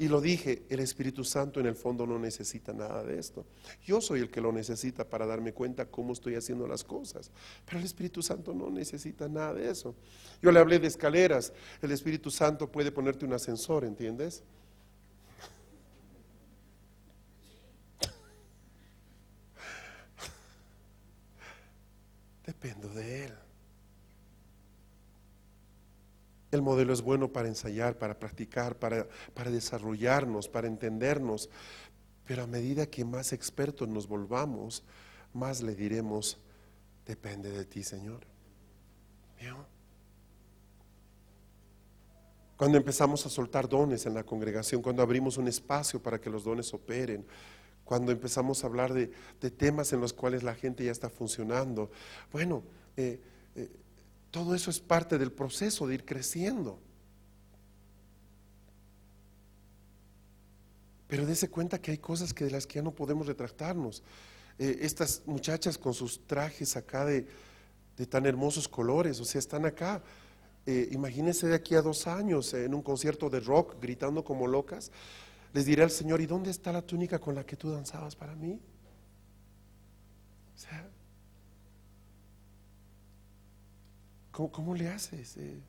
[0.02, 3.46] Y lo dije, el Espíritu Santo en el fondo no necesita nada de esto.
[3.86, 7.32] Yo soy el que lo necesita para darme cuenta cómo estoy haciendo las cosas.
[7.66, 9.94] Pero el Espíritu Santo no necesita nada de eso.
[10.42, 11.52] Yo le hablé de escaleras.
[11.82, 14.42] El Espíritu Santo puede ponerte un ascensor, ¿entiendes?
[22.62, 23.34] Dependo de Él.
[26.52, 31.50] El modelo es bueno para ensayar, para practicar, para, para desarrollarnos, para entendernos.
[32.26, 34.84] Pero a medida que más expertos nos volvamos,
[35.34, 36.38] más le diremos,
[37.06, 38.26] depende de ti, Señor.
[42.58, 46.44] Cuando empezamos a soltar dones en la congregación, cuando abrimos un espacio para que los
[46.44, 47.26] dones operen,
[47.90, 49.08] cuando empezamos a hablar de,
[49.50, 51.90] temas en los cuales la gente ya está funcionando,
[52.32, 52.62] bueno,
[52.96, 53.20] eh,
[53.56, 53.68] eh,
[54.30, 56.78] todo eso es parte del proceso de ir creciendo.
[61.08, 64.04] Pero dése cuenta que hay cosas que de las que ya no podemos retractarnos.
[64.60, 67.26] Eh, estas muchachas con sus trajes acá de,
[68.08, 70.04] tan hermosos colores, o sea, están acá.
[70.68, 74.92] Eh, imagínense de aquí a dos años en un concierto de rock gritando como locas.
[75.54, 78.36] Les diré al Señor, ¿y dónde está la túnica con la que tú danzabas para
[78.36, 78.60] mí?
[80.56, 80.90] O sea,
[84.48, 85.36] ¿Cómo, le haces?
[85.36, 85.60] Eh?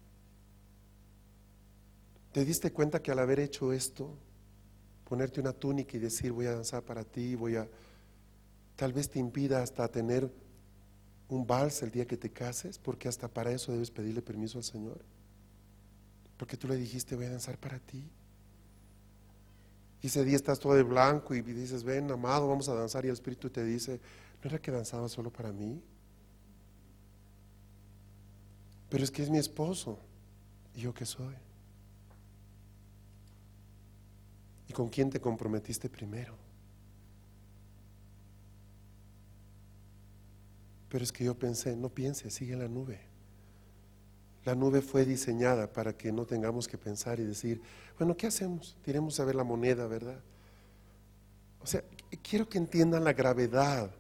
[2.31, 4.17] ¿Te diste cuenta que al haber hecho esto,
[5.09, 7.69] ponerte una túnica y decir voy a danzar para ti, voy a...
[8.77, 10.31] Tal vez te impida hasta tener
[11.29, 14.65] un vals el día que te cases, porque hasta para eso debes pedirle permiso al
[14.65, 15.05] Señor.
[16.37, 18.09] Porque tú le dijiste voy a danzar para ti.
[20.03, 23.05] Y ese día estás todo de blanco y dices, ven, amado, vamos a danzar.
[23.05, 24.01] Y el Espíritu te dice,
[24.43, 25.83] ¿no era que danzaba solo para mí?
[28.89, 29.99] Pero es que es mi esposo.
[30.75, 31.35] ¿Y yo qué soy?
[34.69, 36.35] ¿Y con quién te comprometiste primero?
[40.89, 43.10] Pero es que yo pensé, no piense, sigue la nube.
[44.45, 47.61] La nube fue diseñada para que no tengamos que pensar y decir,
[47.99, 48.77] bueno, ¿qué hacemos?
[48.83, 50.21] Tiremos a ver la moneda, ¿verdad?
[51.63, 51.83] O sea,
[52.23, 53.91] quiero que entiendan la gravedad,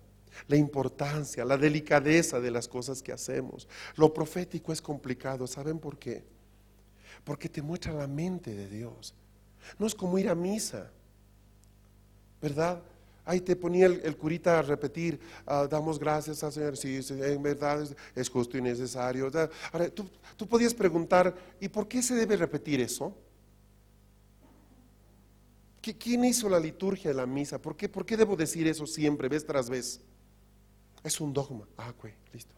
[0.48, 3.68] la importancia, la delicadeza de las cosas que hacemos.
[3.96, 6.24] Lo profético es complicado, ¿saben por qué?
[7.24, 9.14] Porque te muestra la mente de Dios.
[9.78, 10.90] No es como ir a misa,
[12.40, 12.80] ¿verdad?
[13.30, 17.88] Ahí te ponía el, curita a repetir, ah, damos gracias al Señor, sí, en verdad
[18.16, 19.30] es, justo y necesario.
[19.70, 23.16] Ahora, tú, tú podías preguntar, ¿y por qué se debe repetir eso?
[25.80, 27.62] ¿Quién hizo la liturgia de la misa?
[27.62, 30.00] ¿Por qué, ¿Por qué debo decir eso siempre, vez tras vez?
[31.04, 31.68] Es un dogma.
[31.78, 32.52] Ah, güey, listo.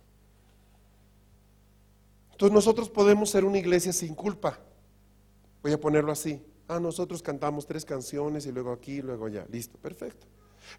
[2.30, 4.58] Entonces nosotros podemos ser una iglesia sin culpa.
[5.62, 6.42] Voy a ponerlo así.
[6.66, 9.44] Ah, nosotros cantamos tres canciones y luego aquí, luego allá.
[9.50, 10.28] Listo, perfecto.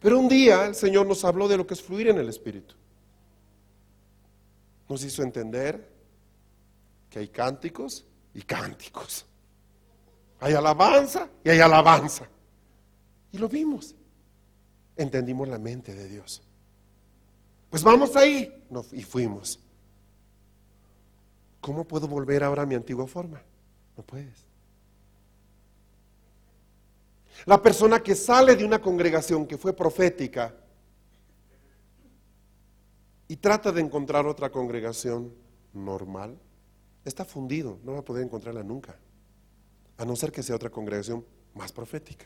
[0.01, 2.75] Pero un día el Señor nos habló de lo que es fluir en el Espíritu.
[4.89, 5.89] Nos hizo entender
[7.09, 9.25] que hay cánticos y cánticos.
[10.39, 12.27] Hay alabanza y hay alabanza.
[13.31, 13.95] Y lo vimos.
[14.95, 16.41] Entendimos la mente de Dios.
[17.69, 18.63] Pues vamos ahí.
[18.91, 19.59] y fuimos.
[21.61, 23.41] ¿Cómo puedo volver ahora a mi antigua forma?
[23.95, 24.52] No puedes.
[27.45, 30.55] La persona que sale de una congregación que fue profética
[33.27, 35.33] y trata de encontrar otra congregación
[35.73, 36.37] normal,
[37.03, 38.97] está fundido, no va a poder encontrarla nunca,
[39.97, 42.25] a no ser que sea otra congregación más profética.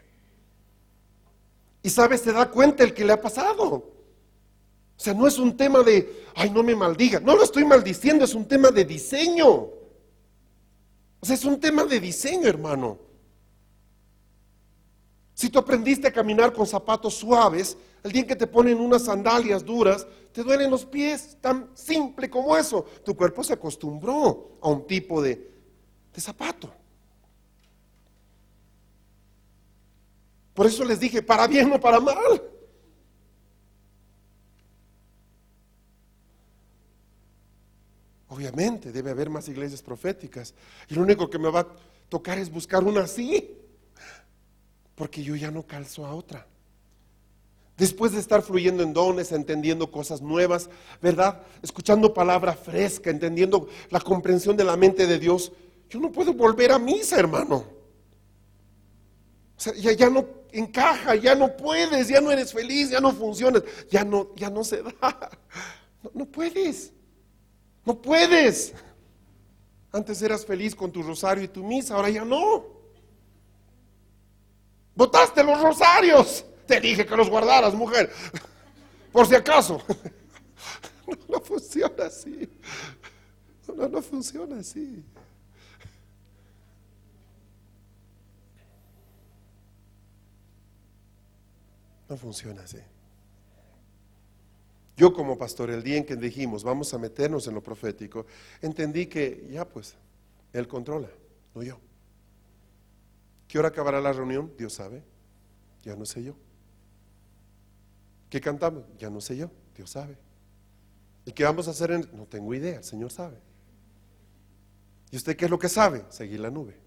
[1.81, 3.63] Y sabes, te da cuenta el que le ha pasado.
[4.97, 7.19] O sea, no es un tema de, ay, no me maldiga.
[7.19, 9.47] No lo estoy maldiciendo, es un tema de diseño.
[9.47, 13.06] O sea, es un tema de diseño, hermano.
[15.37, 19.03] Si tú aprendiste a caminar con zapatos suaves, el día en que te ponen unas
[19.03, 22.83] sandalias duras, te duelen los pies, tan simple como eso.
[23.05, 25.35] Tu cuerpo se acostumbró a un tipo de,
[26.11, 26.73] de zapato.
[30.55, 32.41] Por eso les dije, para bien o para mal.
[38.29, 40.55] Obviamente debe haber más iglesias proféticas.
[40.89, 41.67] Y lo único que me va a
[42.09, 43.66] tocar es buscar una así
[44.97, 46.47] porque yo ya no calzo a otra.
[47.77, 51.43] Después de estar fluyendo en dones, entendiendo cosas nuevas, ¿verdad?
[51.61, 55.51] Escuchando palabra fresca, entendiendo la comprensión de la mente de Dios,
[55.87, 57.57] yo no puedo volver a misa, hermano.
[59.55, 63.61] O sea, ya, no encaja, ya no puedes, ya no eres feliz, ya no funcionas,
[63.91, 65.29] ya no, ya no se da.
[66.15, 66.91] no puedes,
[67.85, 68.73] no puedes.
[69.91, 72.76] Antes eras feliz con tu rosario y tu misa, ahora ya no.
[74.97, 76.43] Botaste los rosarios.
[76.65, 78.11] Te dije que los guardaras, mujer.
[79.11, 79.81] Por si acaso.
[81.29, 82.49] No, funciona así.
[83.73, 85.05] No, no funciona así.
[92.09, 92.79] No funciona así.
[94.97, 98.25] Yo como pastor, el día en que dijimos, vamos a meternos en lo profético,
[98.61, 99.95] entendí que ya pues,
[100.51, 101.07] Él controla,
[101.55, 101.79] no yo.
[103.47, 104.53] ¿Qué hora acabará la reunión?
[104.57, 105.03] Dios sabe.
[105.83, 106.35] Ya no sé yo.
[108.29, 108.83] ¿Qué cantamos?
[108.97, 109.49] Ya no sé yo.
[109.75, 110.17] Dios sabe.
[111.25, 111.89] ¿Y qué vamos a hacer?
[111.91, 112.07] En...
[112.13, 112.77] No tengo idea.
[112.77, 113.39] El Señor sabe.
[115.11, 116.03] ¿Y usted qué es lo que sabe?
[116.09, 116.77] Seguir la nube.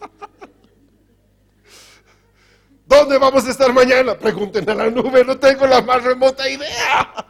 [2.86, 4.18] ¿Dónde vamos a estar mañana?
[4.18, 7.26] Pregunten a la nube, no tengo la más remota idea.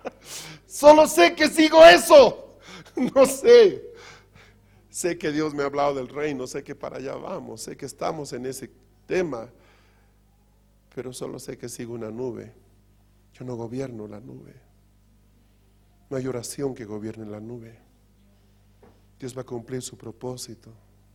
[0.67, 2.45] Solo sé que sigo eso.
[3.15, 3.88] No sé.
[4.99, 7.87] Sé que Dios me ha hablado del reino, sé que para allá vamos, sé que
[7.87, 8.69] estamos en ese
[9.07, 9.49] tema,
[10.93, 12.53] pero solo sé que sigo una nube.
[13.33, 14.57] Yo no gobierno la nube.
[16.11, 17.79] No hay oración que gobierne la nube.
[19.21, 20.73] Dios va a cumplir su propósito,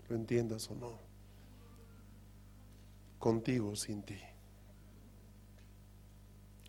[0.07, 0.97] lo entiendas o no.
[3.19, 4.19] Contigo o sin ti.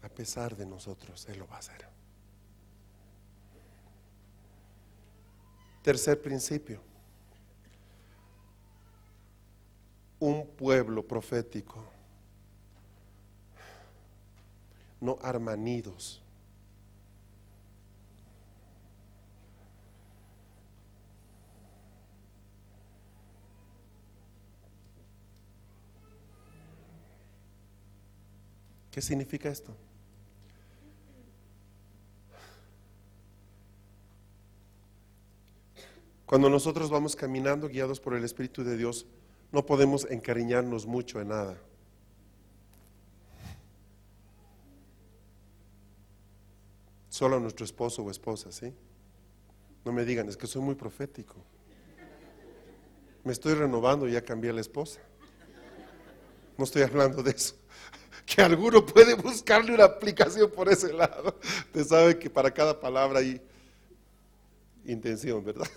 [0.02, 1.86] A pesar de nosotros, Él lo va a hacer.
[5.84, 6.92] Tercer principio.
[10.24, 11.84] un pueblo profético,
[14.98, 16.22] no armanidos.
[28.90, 29.76] ¿Qué significa esto?
[36.24, 39.06] Cuando nosotros vamos caminando guiados por el Espíritu de Dios,
[39.54, 41.56] no podemos encariñarnos mucho en nada.
[47.08, 48.74] Solo a nuestro esposo o esposa, ¿sí?
[49.84, 51.36] No me digan, es que soy muy profético.
[53.22, 55.00] Me estoy renovando y ya cambié la esposa.
[56.58, 57.54] No estoy hablando de eso.
[58.26, 61.38] Que alguno puede buscarle una aplicación por ese lado.
[61.66, 63.40] Usted sabe que para cada palabra hay
[64.86, 65.68] intención, ¿verdad?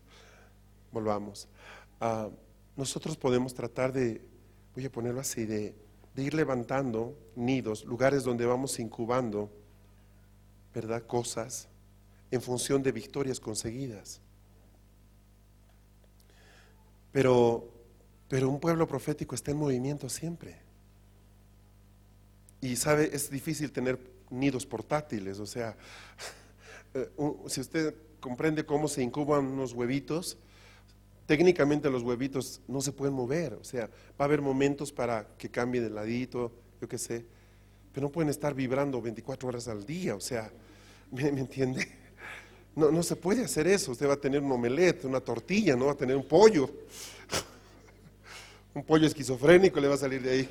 [0.90, 1.46] Volvamos.
[2.00, 2.30] Ah,
[2.78, 4.22] nosotros podemos tratar de,
[4.72, 5.74] voy a ponerlo así, de,
[6.14, 9.50] ir levantando nidos, lugares donde vamos incubando,
[10.72, 11.04] ¿verdad?
[11.04, 11.68] Cosas
[12.30, 14.20] en función de victorias conseguidas.
[17.10, 17.68] Pero,
[18.28, 20.60] pero un pueblo profético está en movimiento siempre.
[22.60, 23.98] Y sabe, es difícil tener
[24.30, 25.76] nidos portátiles, o sea,
[26.94, 27.10] eh,
[27.46, 30.38] si usted comprende cómo se incuban unos huevitos,
[31.28, 35.50] técnicamente los huevitos no se pueden mover, o sea, va a haber momentos para que
[35.50, 36.50] cambie de ladito,
[36.80, 37.22] yo qué sé,
[37.92, 40.50] pero no pueden estar vibrando 24 horas al día, o sea,
[41.10, 41.86] ¿me, entiende?
[42.74, 43.92] No, no se puede hacer eso.
[43.92, 46.70] Usted va a tener un omelette, una tortilla, no va a tener un pollo.
[48.74, 50.48] un pollo esquizofrénico le va a salir de ahí.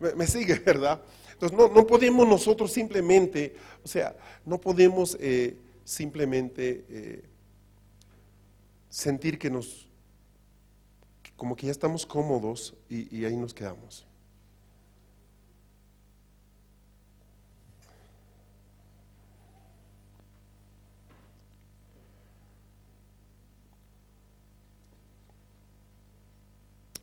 [0.16, 1.00] me, sigue, ¿verdad?
[1.34, 7.22] Entonces no, no, podemos nosotros simplemente, o sea, no podemos eh, simplemente eh,
[8.90, 9.88] sentir que nos,
[11.36, 14.04] como que ya estamos cómodos y, ahí nos quedamos.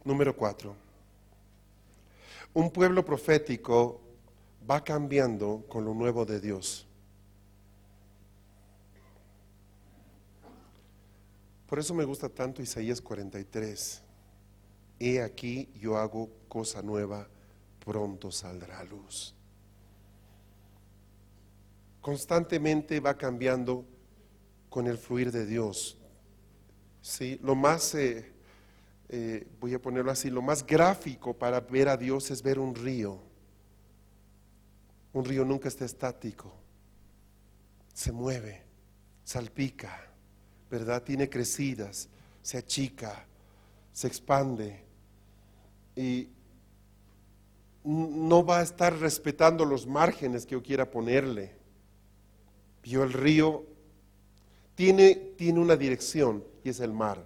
[0.03, 0.73] Número cuatro.
[2.53, 3.99] Un pueblo profético
[4.69, 6.87] va cambiando con lo nuevo de Dios.
[11.67, 14.01] Por eso me gusta tanto Isaías 43.
[14.99, 17.27] He aquí yo hago cosa nueva,
[17.83, 19.35] pronto saldrá a luz.
[22.01, 23.85] Constantemente va cambiando
[24.69, 25.97] con el fluir de Dios.
[27.01, 27.37] ¿Sí?
[27.43, 28.33] Lo más eh,
[29.09, 32.73] eh, voy a ponerlo así, lo más gráfico para ver a Dios es ver un
[32.73, 33.21] río.
[35.13, 36.53] Un río nunca está estático,
[37.93, 38.63] se mueve,
[39.23, 40.06] salpica,
[40.69, 41.03] ¿verdad?
[41.03, 42.09] Tiene crecidas,
[42.41, 43.25] se achica,
[43.93, 44.83] se expande
[45.95, 46.29] y
[47.83, 51.55] no va a estar respetando los márgenes que yo quiera ponerle.
[52.83, 53.65] Yo el río
[54.75, 57.25] tiene, tiene una dirección y es el mar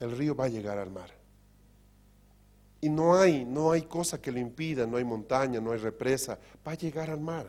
[0.00, 1.10] el río va a llegar al mar.
[2.80, 6.38] Y no hay, no hay cosa que lo impida, no hay montaña, no hay represa,
[6.66, 7.46] va a llegar al mar.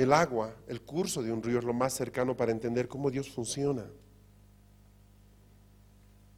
[0.00, 3.28] El agua, el curso de un río es lo más cercano para entender cómo Dios
[3.28, 3.84] funciona.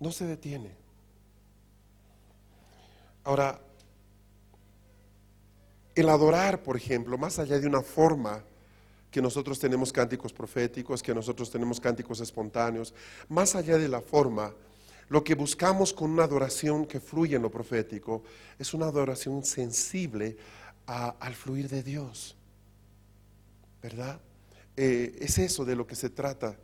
[0.00, 0.74] No se detiene.
[3.22, 3.60] Ahora,
[5.94, 8.42] el adorar, por ejemplo, más allá de una forma
[9.12, 12.92] que nosotros tenemos cánticos proféticos, que nosotros tenemos cánticos espontáneos.
[13.28, 14.52] Más allá de la forma,
[15.08, 18.24] lo que buscamos con una adoración que fluye en lo profético
[18.58, 20.36] es una adoración sensible
[20.84, 22.36] al fluir de Dios.
[23.82, 24.20] ¿Verdad?
[24.76, 26.56] Eh, es eso de lo que se trata.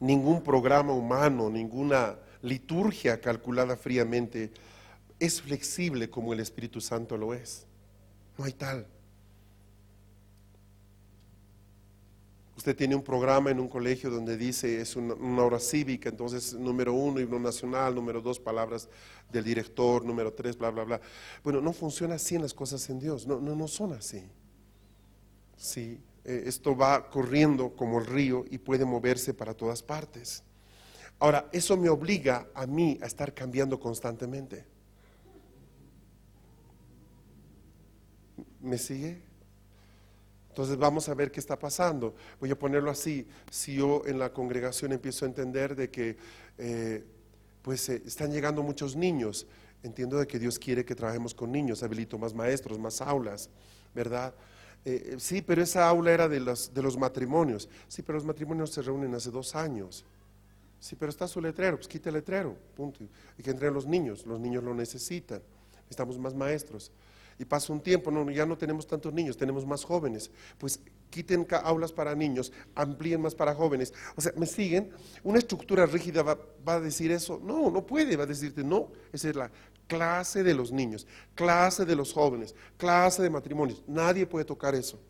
[0.00, 4.50] Ningún programa humano, ninguna liturgia calculada fríamente
[5.20, 7.66] es flexible como el Espíritu Santo lo es.
[8.36, 8.86] No hay tal.
[12.56, 16.92] Usted tiene un programa en un colegio donde dice es una, hora cívica, entonces número
[16.92, 18.88] uno, himno nacional, número dos, palabras
[19.30, 21.00] del director, número tres, bla, bla, bla.
[21.42, 24.22] Bueno, no funciona así en las cosas en Dios, no, no, no son así.
[25.56, 30.42] Sí, eh, esto va corriendo como el río y puede moverse para todas partes.
[31.18, 34.66] Ahora, eso me obliga a mí a estar cambiando constantemente.
[38.60, 39.22] ¿Me sigue?
[40.52, 42.14] Entonces vamos a ver qué está pasando.
[42.38, 43.26] Voy a ponerlo así.
[43.50, 46.18] Si yo en la congregación empiezo a entender de que
[46.58, 47.02] eh,
[47.62, 49.46] pues eh, están llegando muchos niños,
[49.82, 53.48] entiendo de que Dios quiere que trabajemos con niños, habilito más maestros, más aulas,
[53.94, 54.34] ¿verdad?
[54.84, 57.70] Eh, sí, pero esa aula era de los, de los matrimonios.
[57.88, 60.04] Sí, pero los matrimonios se reúnen hace dos años.
[60.78, 63.00] Sí, pero está su letrero, pues quita el letrero, punto.
[63.38, 65.40] Y que entren los niños, los niños lo necesitan.
[65.84, 66.92] Necesitamos más maestros.
[67.42, 70.30] Y pasa un tiempo, no, ya no tenemos tantos niños, tenemos más jóvenes.
[70.58, 70.78] Pues
[71.10, 73.92] quiten aulas para niños, amplíen más para jóvenes.
[74.14, 74.90] O sea, ¿me siguen?
[75.24, 77.40] Una estructura rígida va, va, a decir eso.
[77.42, 79.50] No, no puede, va a decirte, no, esa es la
[79.88, 83.82] clase de los niños, clase de los jóvenes, clase de matrimonios.
[83.88, 85.00] Nadie puede tocar eso.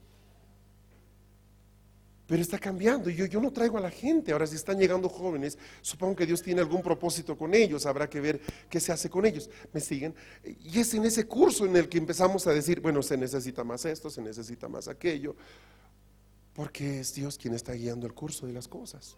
[2.32, 3.10] Pero está cambiando.
[3.10, 4.32] Yo, yo no traigo a la gente.
[4.32, 7.84] Ahora, si están llegando jóvenes, supongo que Dios tiene algún propósito con ellos.
[7.84, 9.50] Habrá que ver qué se hace con ellos.
[9.70, 10.14] ¿Me siguen?
[10.42, 13.84] Y es en ese curso en el que empezamos a decir, bueno, se necesita más
[13.84, 15.36] esto, se necesita más aquello.
[16.54, 19.14] Porque es Dios quien está guiando el curso de las cosas.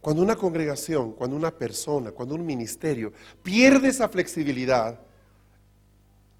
[0.00, 3.12] Cuando una congregación, cuando una persona, cuando un ministerio
[3.42, 5.07] pierde esa flexibilidad,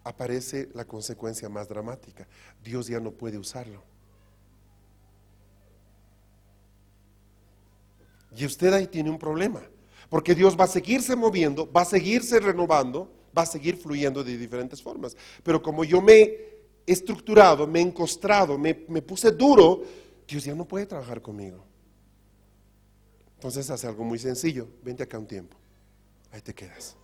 [0.09, 2.27] aparece la consecuencia más dramática.
[2.65, 3.83] Dios ya no puede usarlo.
[8.35, 9.63] Y usted ahí tiene un problema,
[10.09, 14.37] porque Dios va a seguirse moviendo, va a seguirse renovando, va a seguir fluyendo de
[14.39, 15.15] diferentes formas.
[15.43, 19.83] Pero como yo me he estructurado, me he encostrado, me, me puse duro,
[20.27, 21.65] Dios ya no puede trabajar conmigo.
[23.35, 25.57] Entonces hace algo muy sencillo, vente acá un tiempo,
[26.33, 26.97] ahí te quedas.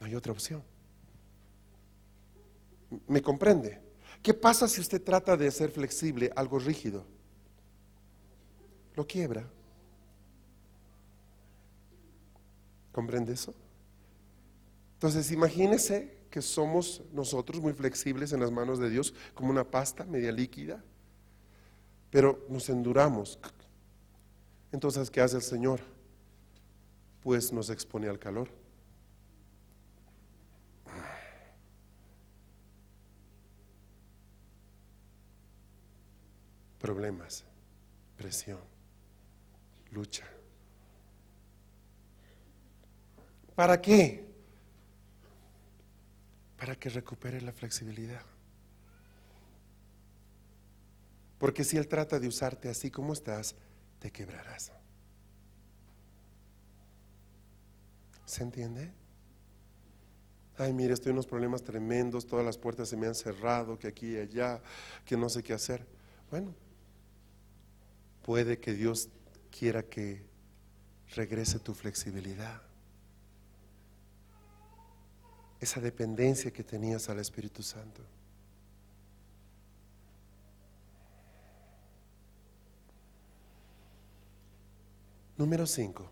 [0.00, 0.62] No hay otra opción.
[3.06, 3.80] ¿Me comprende?
[4.22, 7.04] ¿Qué pasa si usted trata de ser flexible, algo rígido?
[8.94, 9.48] Lo quiebra.
[12.92, 13.52] ¿Comprende eso?
[14.94, 20.04] Entonces, imagínese que somos nosotros muy flexibles en las manos de Dios, como una pasta
[20.04, 20.82] media líquida,
[22.10, 23.38] pero nos enduramos.
[24.72, 25.80] Entonces, ¿qué hace el Señor?
[27.22, 28.48] Pues nos expone al calor.
[36.84, 37.44] Problemas,
[38.14, 38.60] presión,
[39.90, 40.26] lucha.
[43.54, 44.28] ¿Para qué?
[46.58, 48.20] Para que recupere la flexibilidad.
[51.38, 53.56] Porque si Él trata de usarte así como estás,
[53.98, 54.70] te quebrarás.
[58.26, 58.92] ¿Se entiende?
[60.58, 63.88] Ay, mire, estoy en unos problemas tremendos, todas las puertas se me han cerrado, que
[63.88, 64.60] aquí y allá,
[65.06, 65.86] que no sé qué hacer.
[66.30, 66.54] Bueno,
[68.24, 69.10] puede que Dios
[69.50, 70.24] quiera que
[71.14, 72.62] regrese tu flexibilidad.
[75.60, 78.02] Esa dependencia que tenías al Espíritu Santo.
[85.36, 86.10] Número 5.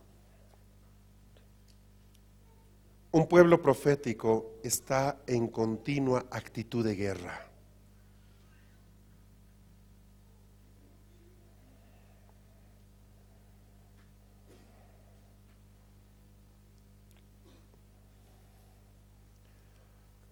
[3.13, 7.52] Un pueblo profético está en continua actitud de guerra.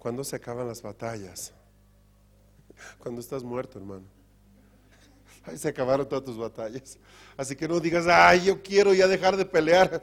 [0.01, 1.53] ¿Cuándo se acaban las batallas?
[2.98, 4.07] Cuando estás muerto, hermano.
[5.44, 6.98] Ahí se acabaron todas tus batallas.
[7.36, 10.03] Así que no digas, ay, yo quiero ya dejar de pelear.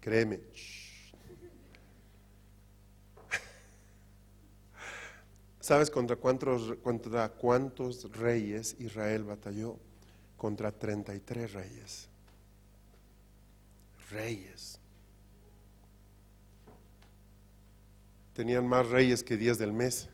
[0.00, 0.40] Créeme.
[5.58, 9.80] ¿Sabes contra cuántos, contra cuántos reyes Israel batalló?
[10.36, 12.08] Contra 33 reyes.
[14.10, 14.77] Reyes.
[18.38, 20.08] Tenían más reyes que días del mes.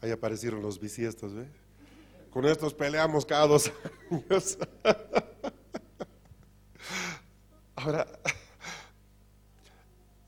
[0.00, 1.48] Ahí aparecieron los bisiestos, ¿ve?
[2.30, 3.72] Con estos peleamos cada dos
[4.08, 4.56] años.
[7.74, 8.06] Ahora,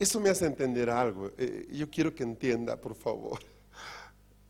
[0.01, 1.31] eso me hace entender algo.
[1.39, 3.39] Eh, yo quiero que entienda, por favor.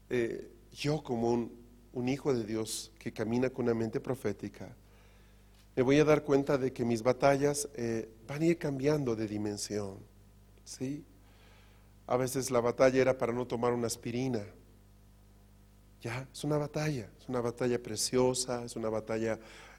[0.08, 1.50] Eh, yo como
[1.92, 4.74] un, hijo de Dios que camina con una mente profética,
[5.74, 9.28] me voy a dar cuenta de que mis batallas eh, van a ir cambiando de
[9.28, 10.15] dimensión.
[10.66, 11.04] ¿Sí?
[12.06, 14.44] A veces la batalla era para no tomar una aspirina.
[16.02, 19.38] Ya, es una batalla, es una batalla preciosa, es una batalla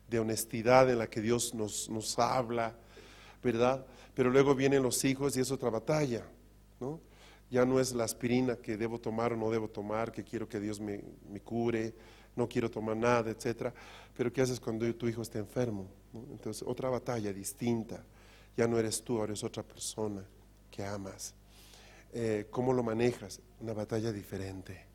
[0.09, 2.75] de honestidad en la que Dios nos, nos habla,
[3.43, 3.85] ¿verdad?
[4.15, 6.25] Pero luego vienen los hijos y es otra batalla,
[6.79, 6.99] ¿no?
[7.49, 10.59] Ya no es la aspirina que debo tomar o no debo tomar, que quiero que
[10.59, 11.93] Dios me, me cure,
[12.35, 13.73] no quiero tomar nada, etcétera.
[14.15, 15.87] Pero ¿qué haces cuando tu hijo está enfermo?
[16.31, 18.03] Entonces, otra batalla distinta.
[18.57, 20.25] Ya no eres tú, ahora es otra persona
[20.77, 21.33] que amas.
[22.13, 23.41] Eh, ¿Cómo lo manejas?
[23.59, 24.85] Una batalla diferente.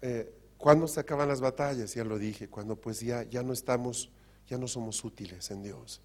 [0.00, 1.92] Eh, ¿Cuándo se acaban las batallas?
[1.94, 4.10] Ya lo dije, cuando pues ya, ya no estamos,
[4.48, 6.00] ya no somos útiles en Dios.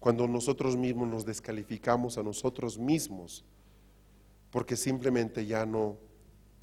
[0.00, 3.44] Cuando nosotros mismos nos descalificamos a nosotros mismos,
[4.50, 5.98] porque simplemente ya no,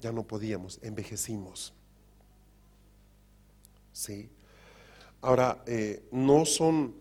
[0.00, 1.72] ya no podíamos, envejecimos.
[3.92, 4.28] ¿sí?
[5.20, 6.96] Ahora, eh, no son,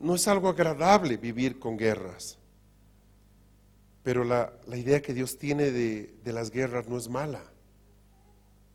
[0.00, 2.38] no es algo agradable vivir con guerras,
[4.06, 7.42] pero la, idea que Dios tiene de, las guerras no es mala.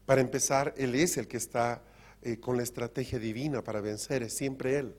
[0.05, 1.82] Para empezar, Él es el que está
[2.21, 4.93] eh, con la estrategia divina para vencer, es siempre Él.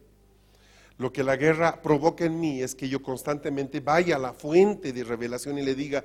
[0.96, 4.94] Lo que la guerra provoca en mí es que yo constantemente vaya a la fuente
[4.94, 6.02] de revelación y le diga,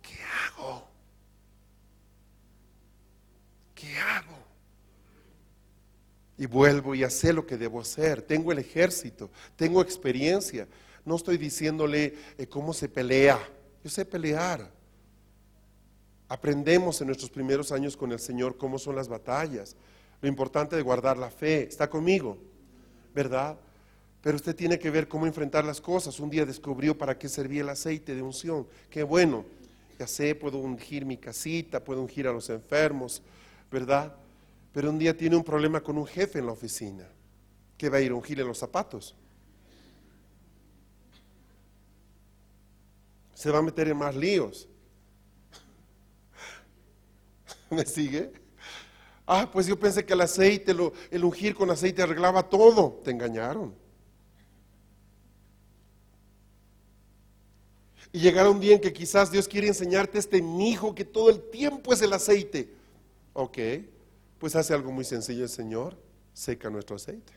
[0.00, 0.16] ¿qué
[0.46, 0.88] hago?
[3.74, 4.38] ¿Qué hago?
[6.38, 8.22] Y vuelvo y hacer lo que debo hacer.
[8.22, 10.66] Tengo el ejército, tengo experiencia.
[11.06, 13.38] No estoy diciéndole eh, cómo se pelea.
[13.82, 14.68] Yo sé pelear.
[16.28, 19.76] Aprendemos en nuestros primeros años con el Señor cómo son las batallas.
[20.20, 21.62] Lo importante de guardar la fe.
[21.62, 22.36] ¿Está conmigo?
[23.14, 23.56] ¿Verdad?
[24.20, 26.18] Pero usted tiene que ver cómo enfrentar las cosas.
[26.18, 28.66] Un día descubrió para qué servía el aceite de unción.
[28.90, 29.44] Qué bueno.
[30.00, 33.22] Ya sé, puedo ungir mi casita, puedo ungir a los enfermos,
[33.70, 34.12] ¿verdad?
[34.72, 37.06] Pero un día tiene un problema con un jefe en la oficina.
[37.78, 39.14] ¿Qué va a ir a ungirle los zapatos?
[43.46, 44.68] Se va a meter en más líos.
[47.70, 48.32] ¿Me sigue?
[49.24, 50.74] Ah, pues yo pensé que el aceite,
[51.12, 53.00] el ungir con aceite arreglaba todo.
[53.04, 53.72] Te engañaron.
[58.12, 61.40] Y llegará un día en que quizás Dios quiere enseñarte este hijo que todo el
[61.48, 62.74] tiempo es el aceite.
[63.32, 63.58] Ok,
[64.40, 65.96] pues hace algo muy sencillo el Señor,
[66.34, 67.32] seca nuestro aceite.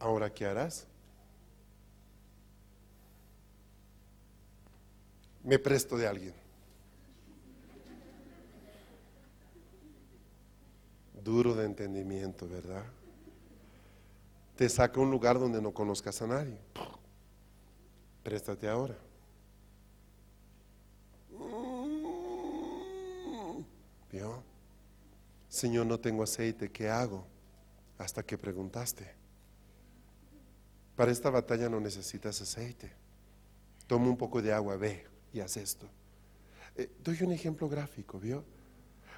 [0.00, 0.89] Ahora, ¿qué harás?
[5.44, 6.34] Me presto de alguien.
[11.22, 12.84] Duro de entendimiento, ¿verdad?
[14.60, 16.58] te saca a un lugar donde no conozcas a nadie.
[18.22, 18.94] Préstate ahora.
[24.12, 24.42] ¿Vio?
[25.48, 27.24] Señor, no tengo aceite, ¿qué hago?
[27.96, 29.10] Hasta que preguntaste.
[30.94, 32.92] Para esta batalla no necesitas aceite.
[33.86, 35.88] Toma un poco de agua, ve y haz esto.
[36.76, 38.44] Eh, doy un ejemplo gráfico, ¿vio?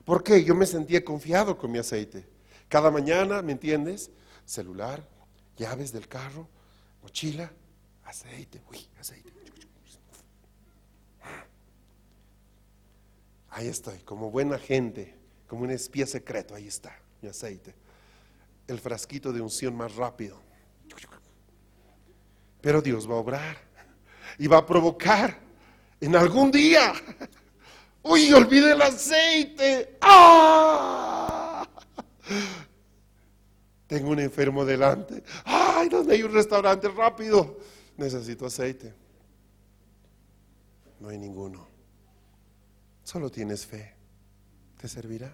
[0.05, 0.43] ¿Por qué?
[0.45, 2.27] Yo me sentía confiado con mi aceite.
[2.69, 4.11] Cada mañana, ¿me entiendes?
[4.45, 5.07] Celular,
[5.57, 6.49] llaves del carro,
[7.03, 7.53] mochila,
[8.05, 9.31] aceite, uy, aceite.
[13.51, 15.15] Ahí estoy, como buena gente,
[15.47, 17.75] como un espía secreto, ahí está mi aceite.
[18.67, 20.41] El frasquito de unción más rápido.
[22.63, 23.59] Pero Dios va a obrar
[24.39, 25.39] y va a provocar
[26.03, 26.93] en algún día.
[28.03, 29.99] Uy, olvide el aceite.
[30.01, 31.67] ¡Ah!
[33.87, 35.23] Tengo un enfermo delante.
[35.45, 37.61] Ay, ¿dónde hay un restaurante rápido?
[37.97, 38.93] Necesito aceite.
[40.99, 41.69] No hay ninguno.
[43.05, 43.95] Solo tienes fe.
[44.81, 45.33] ¿Te servirá?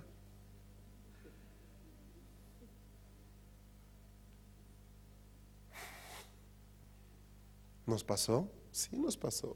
[7.86, 8.50] ¿Nos pasó?
[8.70, 9.54] Sí, nos pasó.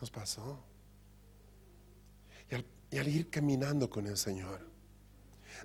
[0.00, 0.64] Nos pasó.
[2.50, 4.66] Y al, ir caminando con el Señor,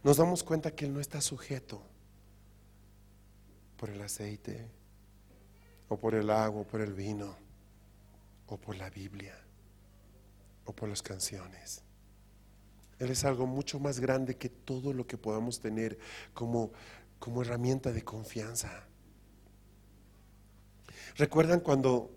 [0.04, 1.82] nos damos cuenta que Él no está sujeto
[3.78, 4.70] por el aceite,
[5.88, 7.36] o por el agua, o por el vino,
[8.48, 9.36] o por la Biblia,
[10.66, 11.84] o por las canciones.
[13.00, 15.98] Él es algo mucho más grande que todo lo que podamos tener
[16.34, 16.72] como,
[17.20, 18.88] como herramienta de confianza.
[21.18, 22.12] ¿Recuerdan cuando,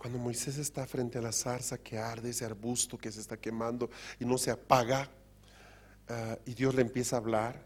[0.00, 3.90] cuando Moisés está frente a la zarza que arde, ese arbusto que se está quemando
[4.18, 5.10] y no se apaga?
[6.08, 7.62] Ah, y Dios le empieza a hablar,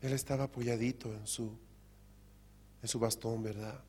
[0.00, 1.50] él estaba apoyadito en su,
[2.80, 3.82] en su bastón, ¿verdad?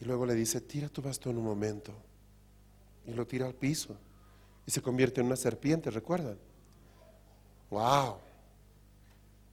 [0.00, 1.92] Y luego le dice, tira tu bastón un momento.
[3.06, 3.96] Y lo tira al piso.
[4.66, 6.38] Y se convierte en una serpiente, ¿recuerdan?
[7.70, 8.16] ¡Wow!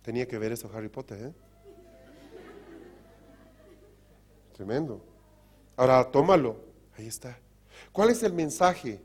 [0.01, 1.33] Tenía que ver eso Harry Potter, ¿eh?
[4.53, 5.12] Tremendo.
[5.75, 6.57] Ahora, tómalo.
[6.97, 7.39] Ahí está.
[7.91, 9.01] ¿Cuál es el mensaje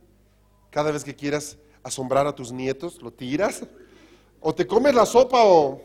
[0.70, 3.62] cada vez que quieras asombrar a tus nietos, lo tiras,
[4.40, 5.82] o te comes la sopa o...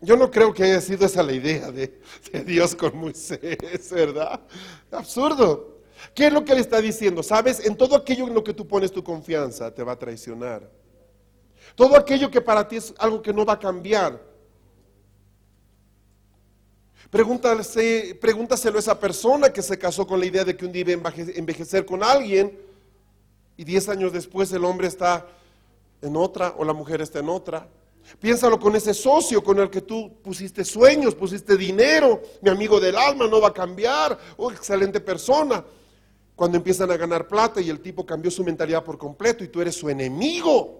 [0.00, 2.00] Yo no creo que haya sido esa la idea de,
[2.46, 4.40] Dios con Moisés, ¿verdad?
[4.92, 5.80] Absurdo.
[6.14, 7.20] ¿Qué es lo que le está diciendo?
[7.24, 10.70] Sabes, en todo aquello en lo que tú pones tu confianza te va a traicionar.
[11.74, 14.27] Todo aquello que para ti es algo que no va a cambiar.
[17.10, 21.08] Pregúntaselo a esa persona que se casó con la idea de que un día iba
[21.08, 22.58] a envejecer con alguien
[23.56, 25.26] y diez años después el hombre está
[26.02, 27.68] en otra o la mujer está en otra.
[28.20, 32.96] Piénsalo con ese socio con el que tú pusiste sueños, pusiste dinero, mi amigo del
[32.96, 35.64] alma no va a cambiar, oh, excelente persona.
[36.34, 39.60] Cuando empiezan a ganar plata y el tipo cambió su mentalidad por completo y tú
[39.60, 40.77] eres su enemigo.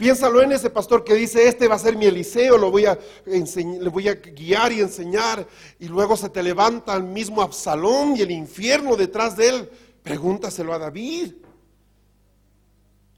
[0.00, 2.98] Piénsalo en ese pastor que dice, este va a ser mi Eliseo, lo voy a
[3.26, 5.46] le voy a guiar y enseñar.
[5.78, 9.70] Y luego se te levanta el mismo Absalón y el infierno detrás de él.
[10.02, 11.34] Pregúntaselo a David.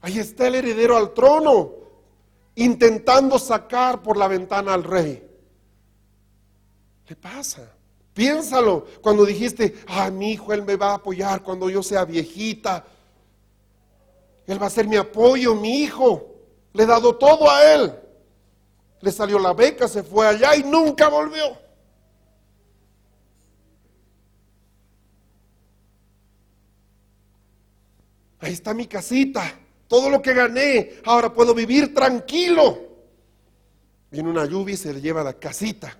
[0.01, 1.71] Ahí está el heredero al trono,
[2.55, 5.25] intentando sacar por la ventana al rey.
[7.05, 7.77] ¿Qué pasa?
[8.13, 12.85] Piénsalo cuando dijiste, ah, mi hijo, él me va a apoyar cuando yo sea viejita.
[14.45, 16.32] Él va a ser mi apoyo, mi hijo.
[16.73, 17.93] Le he dado todo a él.
[19.01, 21.57] Le salió la beca, se fue allá y nunca volvió.
[28.39, 29.57] Ahí está mi casita,
[29.87, 32.77] todo lo que gané, ahora puedo vivir tranquilo.
[34.11, 35.97] Viene una lluvia y se le lleva la casita.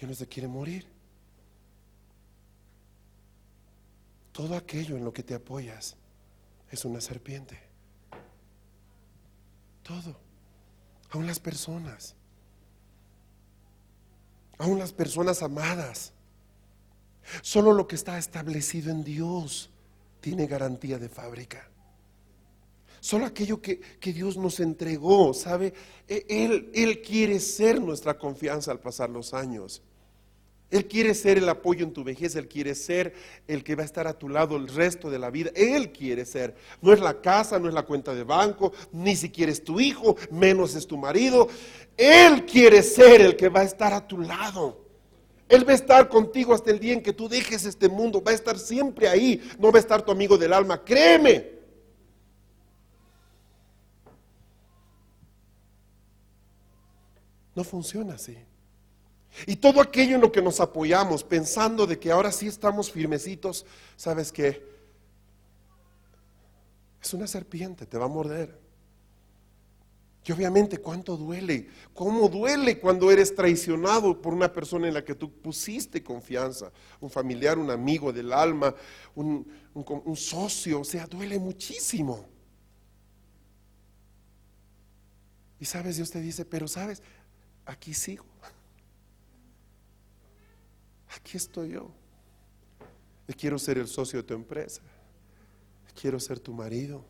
[0.00, 0.86] Y uno se quiere morir.
[4.30, 5.96] Todo aquello en lo que te apoyas
[6.74, 7.58] es una serpiente.
[9.82, 10.16] Todo.
[11.10, 12.14] Aún las personas.
[14.58, 16.12] Aún las personas amadas.
[17.42, 19.70] Solo lo que está establecido en Dios
[20.20, 21.68] tiene garantía de fábrica.
[23.00, 25.74] Solo aquello que, que, Dios nos entregó, ¿sabe?
[26.08, 29.82] E, él, él quiere ser nuestra confianza al pasar los años.
[30.74, 33.14] Él quiere ser el apoyo en tu vejez, Él quiere ser
[33.46, 35.52] el que va a estar a tu lado el resto de la vida.
[35.54, 36.56] Él quiere ser.
[36.82, 40.16] No es la casa, no es la cuenta de banco, ni siquiera es tu hijo,
[40.32, 41.46] menos es tu marido.
[41.96, 44.84] Él quiere ser el que va a estar a tu lado.
[45.48, 48.20] Él va a estar contigo hasta el día en que tú dejes este mundo.
[48.20, 49.40] Va a estar siempre ahí.
[49.60, 50.82] No va a estar tu amigo del alma.
[50.82, 51.52] Créeme.
[57.54, 58.36] No funciona así.
[59.46, 63.66] Y todo aquello en lo que nos apoyamos, pensando de que ahora sí estamos firmecitos,
[63.96, 64.64] ¿sabes qué?
[67.02, 68.58] Es una serpiente, te va a morder.
[70.26, 75.14] Y obviamente cuánto duele, cómo duele cuando eres traicionado por una persona en la que
[75.14, 78.74] tú pusiste confianza, un familiar, un amigo del alma,
[79.14, 82.24] un, un socio, o sea, duele muchísimo.
[85.60, 87.02] Y sabes, Dios te dice, pero sabes,
[87.66, 88.24] aquí sigo
[91.14, 91.90] aquí estoy yo.
[93.38, 94.82] quiero ser el socio de tu empresa.
[96.00, 97.04] Quiero ser tu marido.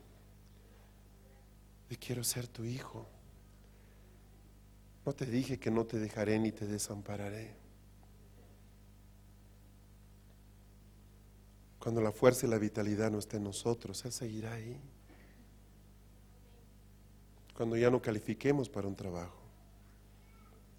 [1.91, 3.07] Y quiero ser tu hijo.
[5.05, 7.55] No te dije que no te dejaré ni te desampararé.
[11.79, 14.81] Cuando la fuerza y la vitalidad no estén en nosotros, Él seguirá ahí.
[17.55, 19.39] Cuando ya no califiquemos para un trabajo,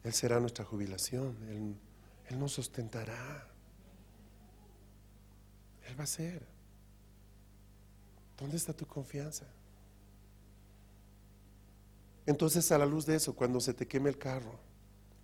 [0.03, 1.37] Él será nuestra jubilación.
[1.47, 1.75] Él
[2.29, 3.47] él nos sustentará.
[5.87, 6.45] Él va a ser.
[8.37, 9.45] ¿Dónde está tu confianza?
[12.25, 14.59] Entonces, a la luz de eso, cuando se te queme el carro,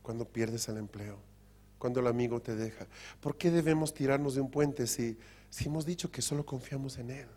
[0.02, 1.18] cuando pierdes el empleo,
[1.80, 2.88] cuando el amigo te deja,
[3.20, 5.18] ¿por qué debemos tirarnos de un puente si,
[5.50, 7.28] si hemos dicho que solo confiamos en Él?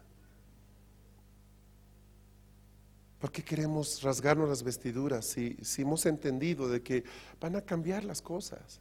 [3.19, 7.05] ¿Por qué queremos rasgarnos las vestiduras si, si hemos entendido de que
[7.41, 8.81] van a cambiar las cosas?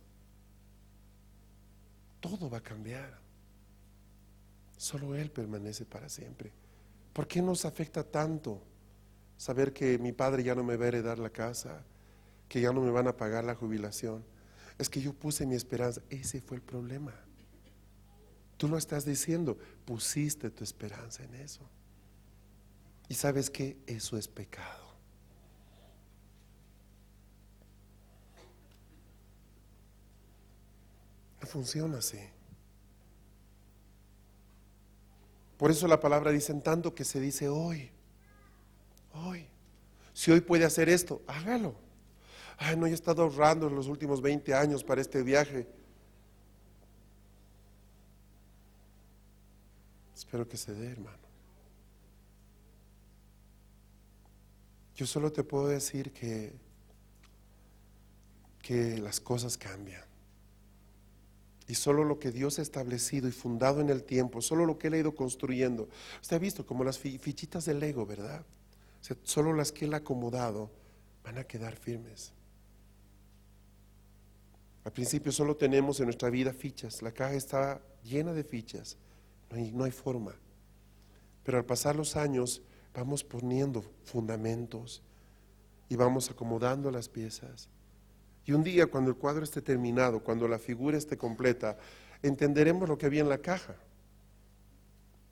[2.23, 3.19] Todo va a cambiar.
[4.77, 6.53] Solo Él permanece para siempre.
[7.11, 8.61] ¿Por qué nos afecta tanto
[9.35, 11.83] saber que mi padre ya no me va a heredar la casa,
[12.47, 14.23] que ya no me van a pagar la jubilación?
[14.79, 16.01] Es que yo puse mi esperanza.
[16.09, 17.13] Ese fue el problema.
[18.55, 21.69] Tú lo estás diciendo, pusiste tu esperanza en eso.
[23.09, 24.82] Y sabes que eso es pecado.
[31.45, 32.19] Funciona así.
[35.57, 37.89] Por eso la palabra dice tanto que se dice hoy.
[39.13, 39.47] Hoy.
[40.13, 41.75] Si hoy puede hacer esto, hágalo.
[42.57, 45.67] Ay, no, he estado ahorrando en los últimos 20 años para este viaje.
[50.15, 51.17] Espero que se dé, hermano.
[54.95, 56.53] Yo solo te puedo decir que,
[58.61, 60.12] que las cosas cambian.
[61.73, 64.89] Y solo lo que Dios ha establecido y fundado en el tiempo, solo lo que
[64.89, 65.89] Él ha ido construyendo.
[66.21, 68.45] Usted ha visto como las fichitas del Lego, ¿verdad?
[69.23, 70.69] solo las que Él ha acomodado
[71.23, 72.31] van a quedar firmes.
[74.83, 77.01] Al principio solo tenemos en nuestra vida fichas.
[77.01, 78.95] La caja está llena de fichas.
[79.49, 80.35] No hay, no hay forma.
[81.43, 82.61] Pero al pasar los años
[82.93, 85.01] vamos poniendo fundamentos
[85.89, 87.67] y vamos acomodando las piezas.
[88.45, 91.77] Y un día cuando el cuadro esté terminado, cuando la figura esté completa,
[92.21, 93.75] entenderemos lo que había en la caja.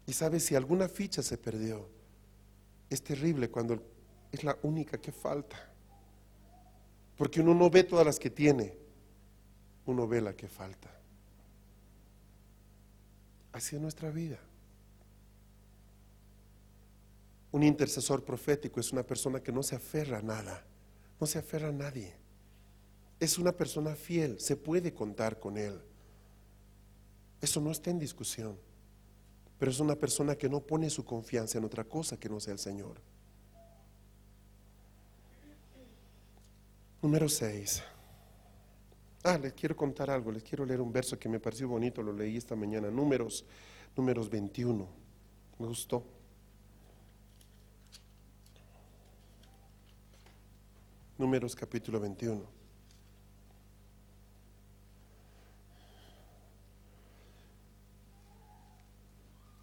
[0.05, 1.87] Y sabes, si alguna ficha se perdió,
[2.89, 3.83] es terrible cuando
[4.31, 5.57] es la única que falta.
[7.17, 8.77] Porque uno no ve todas las que tiene,
[9.85, 10.89] uno ve la que falta.
[13.51, 14.39] Así es nuestra vida.
[17.51, 20.65] Un intercesor profético es una persona que no se aferra a nada,
[21.19, 22.20] no se aferra a nadie.
[23.21, 25.79] Es una persona fiel, se puede contar con él.
[27.39, 28.57] Eso no está en discusión.
[29.59, 32.53] Pero es una persona que no pone su confianza en otra cosa que no sea
[32.53, 32.99] el Señor.
[36.99, 37.83] Número 6.
[39.21, 42.11] Ah, les quiero contar algo, les quiero leer un verso que me pareció bonito, lo
[42.11, 43.45] leí esta mañana, números,
[43.95, 44.87] números 21.
[45.59, 46.03] Me gustó.
[51.19, 52.60] Números capítulo 21.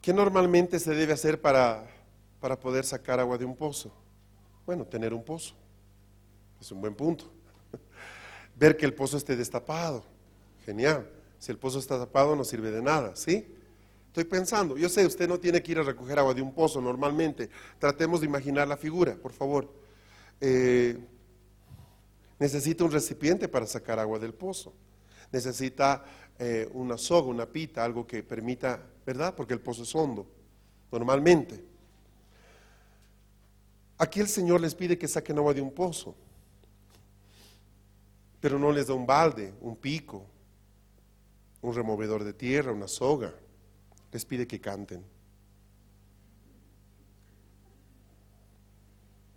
[0.09, 1.87] ¿Qué normalmente se debe hacer para,
[2.41, 3.93] para poder sacar agua de un pozo?
[4.65, 5.55] Bueno, tener un pozo.
[6.59, 7.31] Es un buen punto.
[8.57, 10.03] Ver que el pozo esté destapado.
[10.65, 11.07] Genial.
[11.39, 13.55] Si el pozo está tapado no sirve de nada, ¿sí?
[14.07, 16.81] Estoy pensando, yo sé, usted no tiene que ir a recoger agua de un pozo
[16.81, 17.51] normalmente.
[17.79, 19.71] Tratemos de imaginar la figura, por favor.
[20.41, 20.97] Eh,
[22.39, 24.73] necesita un recipiente para sacar agua del pozo.
[25.31, 26.03] Necesita
[26.39, 29.35] eh, una soga, una pita, algo que permita, ¿verdad?
[29.35, 30.27] Porque el pozo es hondo,
[30.93, 31.65] normalmente.
[33.99, 36.15] Aquí el Señor les pide que saquen agua de un pozo
[38.41, 40.25] pero no les da un balde, un pico,
[41.61, 43.35] un removedor de tierra, una soga.
[44.13, 45.05] Les pide que canten.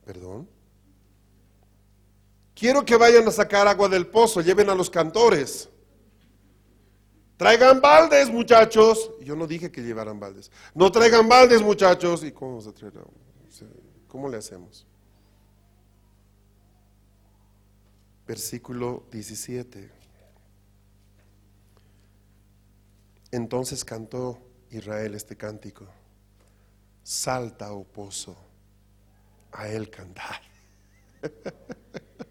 [0.05, 0.47] ¿Perdón?
[2.53, 5.67] Quiero que vayan a sacar agua del pozo, lleven a los cantores.
[7.41, 9.09] Traigan baldes, muchachos.
[9.19, 10.51] yo no dije que llevaran baldes.
[10.75, 12.23] No traigan baldes, muchachos.
[12.23, 12.93] ¿Y cómo vamos a traer
[14.07, 14.85] ¿Cómo le hacemos?
[18.27, 19.89] versículo 17.
[23.31, 24.37] Entonces cantó
[24.69, 25.87] Israel este cántico.
[27.01, 28.37] Salta, oh pozo,
[29.51, 30.41] a él cantar.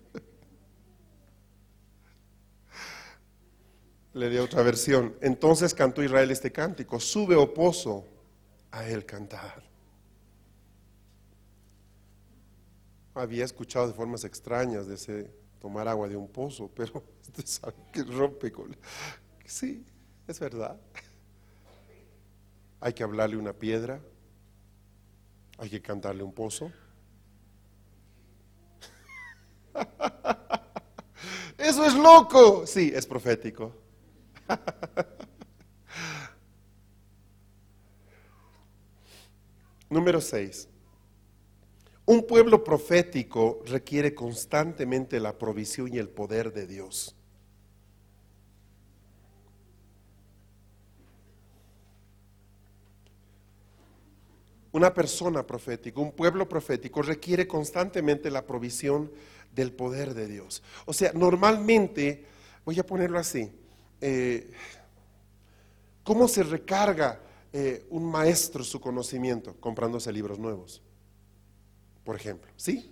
[4.13, 5.15] Le di otra versión.
[5.21, 6.99] Entonces cantó Israel este cántico.
[6.99, 8.07] Sube, oh pozo,
[8.71, 9.63] a él cantar.
[13.15, 15.31] Había escuchado de formas extrañas de ese
[15.61, 18.77] tomar agua de un pozo, pero usted sabe que rompe con...
[19.45, 19.85] Sí,
[20.27, 20.81] es verdad.
[22.81, 24.01] Hay que hablarle una piedra,
[25.59, 26.73] hay que cantarle un pozo.
[31.59, 32.67] Eso es loco.
[32.67, 33.90] Sí, es profético.
[39.91, 40.69] Número 6.
[42.07, 47.15] Un pueblo profético requiere constantemente la provisión y el poder de Dios.
[54.73, 59.11] Una persona profética, un pueblo profético requiere constantemente la provisión
[59.53, 60.63] del poder de Dios.
[60.87, 62.25] O sea, normalmente,
[62.65, 63.51] voy a ponerlo así,
[64.01, 64.51] eh,
[66.03, 67.21] ¿cómo se recarga
[67.53, 69.55] eh, un maestro su conocimiento?
[69.61, 70.83] Comprándose libros nuevos
[72.05, 72.51] por ejemplo.
[72.57, 72.91] ¿Sí?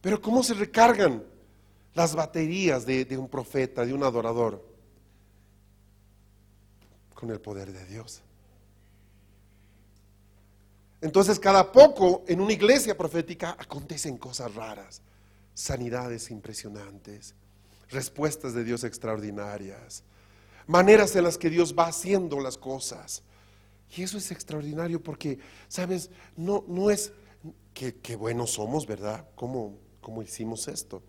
[0.00, 1.24] Pero ¿cómo se recargan
[1.94, 4.64] las baterías de, de un profeta, de un adorador?
[7.14, 8.22] Con el poder de Dios.
[11.00, 15.02] Entonces cada poco en una iglesia profética acontecen cosas raras,
[15.54, 17.34] sanidades impresionantes,
[17.90, 20.04] respuestas de Dios extraordinarias,
[20.66, 23.22] maneras en las que Dios va haciendo las cosas.
[23.96, 27.12] Y eso es extraordinario porque, sabes, no, no es
[27.72, 29.26] qué, buenos somos, ¿verdad?
[29.34, 31.02] ¿Cómo, ¿Cómo hicimos esto?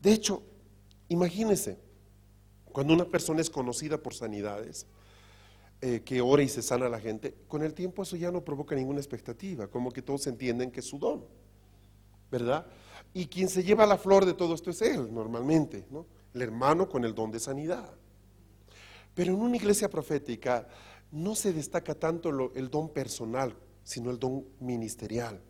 [0.00, 0.42] De hecho,
[1.08, 1.78] imagínense,
[2.72, 4.86] cuando una persona es conocida por sanidades,
[5.80, 8.44] eh, que ora y se sana a la gente, con el tiempo eso ya no
[8.44, 11.24] provoca ninguna expectativa, como que todos entienden que es su don,
[12.30, 12.66] ¿verdad?
[13.14, 16.17] Y quien se lleva la flor de todo esto es él, normalmente, ¿no?
[16.34, 17.90] El hermano con el don de sanidad.
[19.14, 20.68] Pero en una iglesia profética
[21.10, 25.40] no se destaca tanto el don personal, sino el don ministerial.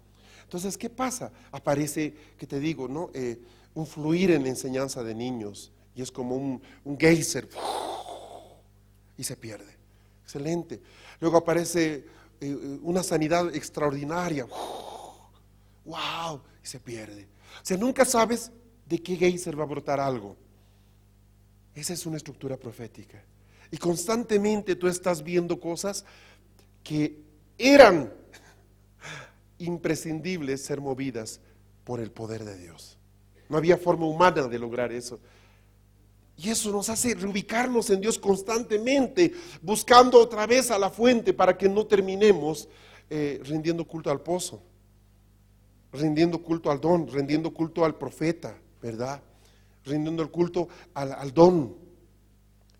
[0.45, 1.31] Entonces, ¿qué pasa?
[1.53, 3.11] Aparece, que te digo, ¿no?
[3.13, 3.39] Eh,
[3.75, 6.63] un fluir en la enseñanza de niños y es como un,
[6.99, 7.49] geyser
[9.17, 9.77] y se pierde.
[10.23, 10.81] Excelente.
[11.21, 12.07] Luego aparece
[12.41, 14.47] eh, una sanidad extraordinaria.
[15.85, 16.41] ¡Wow!
[16.63, 17.29] Y se pierde.
[17.63, 18.51] O sea, nunca sabes
[18.87, 20.37] de qué geyser va a brotar algo.
[21.79, 23.23] Esa es una estructura profética.
[23.71, 26.05] Y constantemente tú estás viendo cosas
[26.83, 27.21] que
[27.57, 28.13] eran
[29.59, 31.41] imprescindibles ser movidas
[31.85, 32.99] por el poder de Dios.
[33.49, 35.21] No había forma humana de lograr eso.
[36.37, 41.57] Y eso nos hace reubicarnos en Dios constantemente, buscando otra vez a la fuente para
[41.57, 42.69] que no terminemos
[43.09, 44.61] eh, rindiendo culto al pozo,
[45.93, 49.23] rindiendo culto al don, rindiendo culto al profeta, ¿verdad?
[49.89, 51.77] Rindiendo el culto al, don,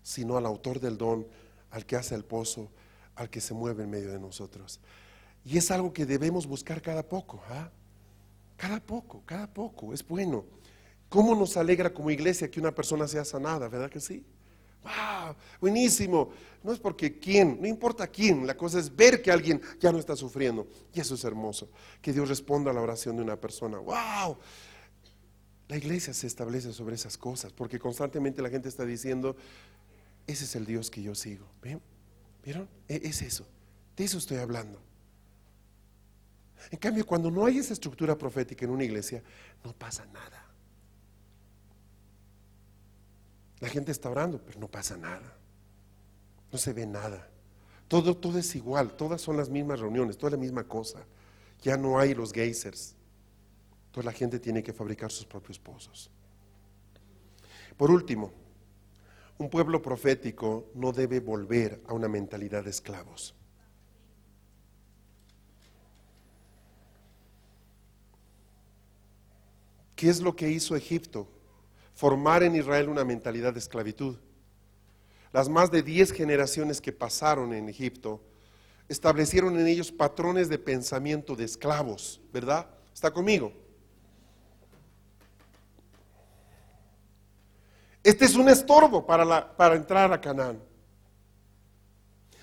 [0.01, 1.27] sino al autor del don,
[1.71, 2.69] al que hace el pozo,
[3.15, 4.79] al que se mueve en medio de nosotros.
[5.45, 7.69] Y es algo que debemos buscar cada poco, ¿ah?
[8.57, 10.45] Cada poco, cada poco, es bueno.
[11.07, 14.23] ¿Cómo nos alegra como iglesia que una persona sea sanada, verdad que sí?
[14.83, 15.35] ¡Wow!
[15.59, 16.29] Buenísimo.
[16.63, 19.99] No es porque quién, no importa quién, la cosa es ver que alguien ya no
[19.99, 20.67] está sufriendo.
[20.93, 21.69] Y eso es hermoso.
[22.01, 23.79] Que Dios responda a la oración de una persona.
[23.79, 24.37] ¡Wow!
[25.69, 29.35] La iglesia se establece sobre esas cosas porque constantemente la gente está diciendo,
[30.25, 31.45] ese es el Dios que yo sigo.
[31.61, 31.79] ¿Ven?
[32.43, 32.67] ¿Vieron?
[32.87, 33.47] E, es eso.
[33.95, 34.81] De eso estoy hablando.
[36.71, 39.23] En cambio, cuando no hay esa estructura profética en una iglesia,
[39.63, 40.43] no pasa nada.
[43.59, 45.37] La gente está orando, pero no pasa nada.
[46.51, 47.29] No se ve nada.
[47.87, 51.05] Todo, todo es igual, todas son las mismas reuniones, toda la misma cosa.
[51.61, 52.95] Ya no hay los geysers.
[53.89, 56.11] Entonces la gente tiene que fabricar sus propios pozos.
[57.75, 58.31] Por último,
[59.39, 63.33] un pueblo profético no debe volver a una mentalidad de esclavos.
[69.95, 71.27] ¿Qué es lo que hizo Egipto?
[71.95, 74.17] Formar en Israel una mentalidad de esclavitud.
[75.33, 78.21] Las más de 10 generaciones que pasaron en Egipto
[78.87, 82.69] establecieron en ellos patrones de pensamiento de esclavos, ¿verdad?
[82.93, 83.51] ¿Está conmigo?
[88.03, 90.61] Este es un estorbo para, para entrar a Canaán.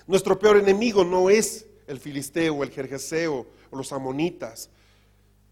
[0.05, 4.69] Nuestro peor enemigo no es el filisteo, el jerjeseo o los amonitas.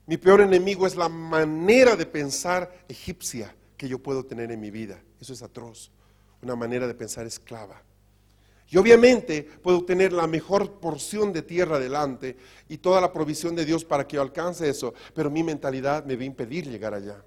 [0.05, 4.71] Mi peor enemigo es la manera de pensar egipcia que yo puedo tener en mi
[4.71, 5.01] vida.
[5.19, 5.91] Eso es atroz.
[6.41, 7.81] Una manera de pensar esclava.
[8.69, 12.35] Y obviamente puedo tener la mejor porción de tierra delante
[12.67, 16.15] y toda la provisión de Dios para que yo alcance eso, pero mi mentalidad me
[16.15, 17.23] va a impedir llegar allá.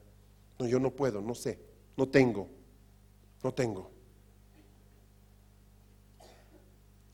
[0.58, 1.58] No, yo no puedo, no sé,
[1.96, 2.48] no tengo,
[3.42, 3.90] no tengo.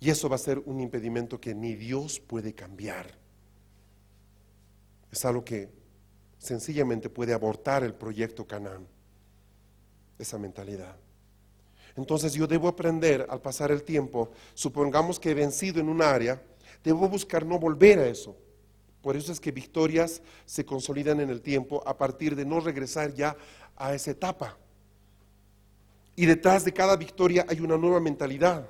[0.01, 3.18] Y eso va a ser un impedimento que ni Dios puede cambiar.
[5.11, 5.70] Es algo que
[6.39, 8.87] sencillamente puede abortar el proyecto Canaán,
[10.18, 10.97] esa mentalidad.
[11.97, 16.43] Entonces yo debo aprender al pasar el tiempo, supongamos que he vencido en un área,
[16.83, 18.37] debo buscar no volver a eso.
[19.01, 23.14] Por eso es que victorias se consolidan en el tiempo a partir de no regresar
[23.14, 23.37] ya
[23.77, 24.59] a esa etapa.
[26.16, 28.68] Y detrás de cada victoria hay una nueva mentalidad,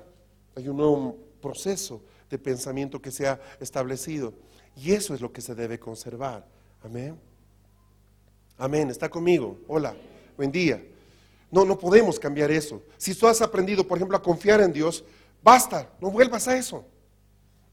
[0.55, 4.33] hay un nuevo proceso de pensamiento que se ha establecido.
[4.75, 6.45] Y eso es lo que se debe conservar.
[6.83, 7.19] Amén.
[8.57, 8.89] Amén.
[8.89, 9.59] ¿Está conmigo?
[9.67, 9.95] Hola.
[10.35, 10.83] Buen día.
[11.51, 12.81] No, no podemos cambiar eso.
[12.97, 15.03] Si tú has aprendido, por ejemplo, a confiar en Dios,
[15.41, 15.89] basta.
[16.01, 16.85] No vuelvas a eso.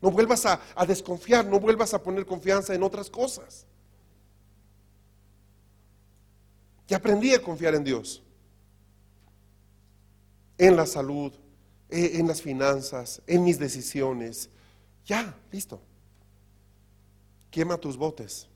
[0.00, 1.44] No vuelvas a, desconfiar.
[1.46, 3.66] No vuelvas a poner confianza en otras cosas.
[6.88, 8.22] Y aprendí a confiar en Dios.
[10.59, 11.32] En la salud,
[11.88, 14.50] e, en las finanzas, en mis decisiones.
[15.05, 15.80] Ya, listo
[17.53, 18.48] quema tus botes.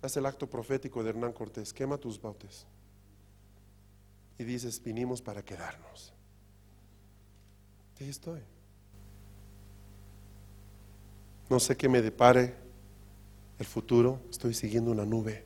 [0.00, 2.64] Haz el acto profético de Hernán Cortés, quema tus botes.
[4.38, 6.14] Y dices, vinimos para quedarnos.
[8.00, 8.40] Ahí estoy.
[11.50, 12.54] No sé qué me depare
[13.58, 15.44] el futuro, estoy siguiendo una nube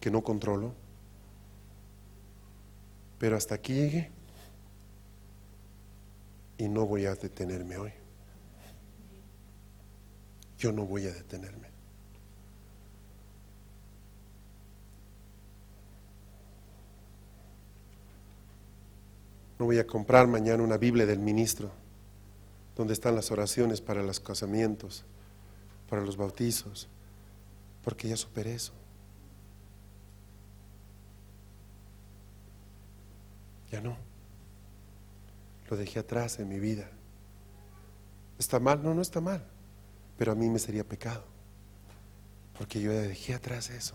[0.00, 0.74] que no controlo.
[3.22, 4.10] Pero hasta aquí llegué
[6.58, 7.92] y no voy a detenerme hoy
[10.62, 11.66] yo no voy a detenerme.
[19.58, 21.72] No voy a comprar mañana una Biblia del ministro,
[22.76, 25.04] donde están las oraciones para los casamientos,
[25.90, 26.88] para los bautizos,
[27.82, 28.72] porque ya superé eso.
[33.72, 33.96] Ya no.
[35.68, 36.88] Lo dejé atrás en mi vida.
[38.38, 38.82] ¿Está mal?
[38.82, 39.42] No, no está mal
[40.22, 41.24] pero a mí me sería pecado,
[42.56, 43.94] porque yo dejé atrás eso.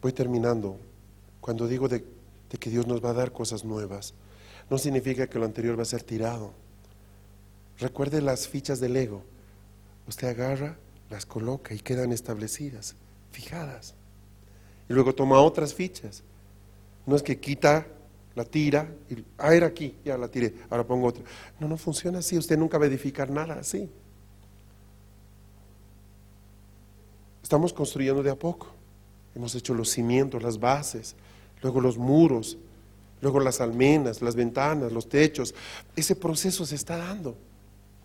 [0.00, 0.78] Voy terminando.
[1.42, 2.04] Cuando digo de,
[2.58, 4.14] que Dios nos va a dar cosas nuevas,
[4.70, 6.54] no significa que lo anterior va a ser tirado.
[7.78, 9.22] Recuerde las fichas del ego.
[10.08, 10.76] Usted agarra,
[11.10, 12.94] las coloca y quedan establecidas,
[13.32, 13.94] fijadas.
[14.88, 16.22] Y luego toma otras fichas.
[17.06, 17.86] No es que quita,
[18.34, 21.24] la tira, y, ah, era aquí, ya la tiré, ahora pongo otra.
[21.58, 22.36] No, no funciona así.
[22.36, 23.88] Usted nunca va a edificar nada así.
[27.42, 28.68] Estamos construyendo de a poco.
[29.34, 31.14] Hemos hecho los cimientos, las bases,
[31.62, 32.58] luego los muros,
[33.20, 35.54] luego las almenas, las ventanas, los techos.
[35.94, 37.36] Ese proceso se está dando.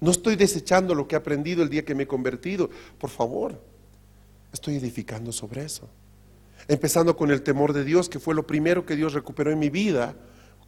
[0.02, 2.70] No estoy desechando lo que he aprendido el día que me he convertido.
[2.98, 3.62] Por favor,
[4.52, 5.88] estoy edificando sobre eso.
[6.68, 9.70] Empezando con el temor de Dios, que fue lo primero que Dios recuperó en mi
[9.70, 10.16] vida,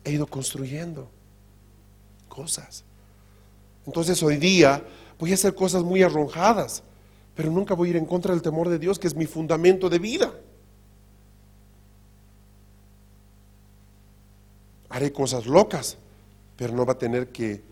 [0.06, 1.10] he ido construyendo
[2.30, 2.86] cosas.
[3.86, 4.82] Entonces hoy día
[5.20, 6.84] voy a hacer cosas muy arrojadas
[7.36, 9.90] pero nunca voy a ir en contra del temor de Dios, que es mi fundamento
[9.90, 10.34] de vida.
[14.90, 15.98] Haré cosas locas,
[16.56, 17.64] pero no va a tener que,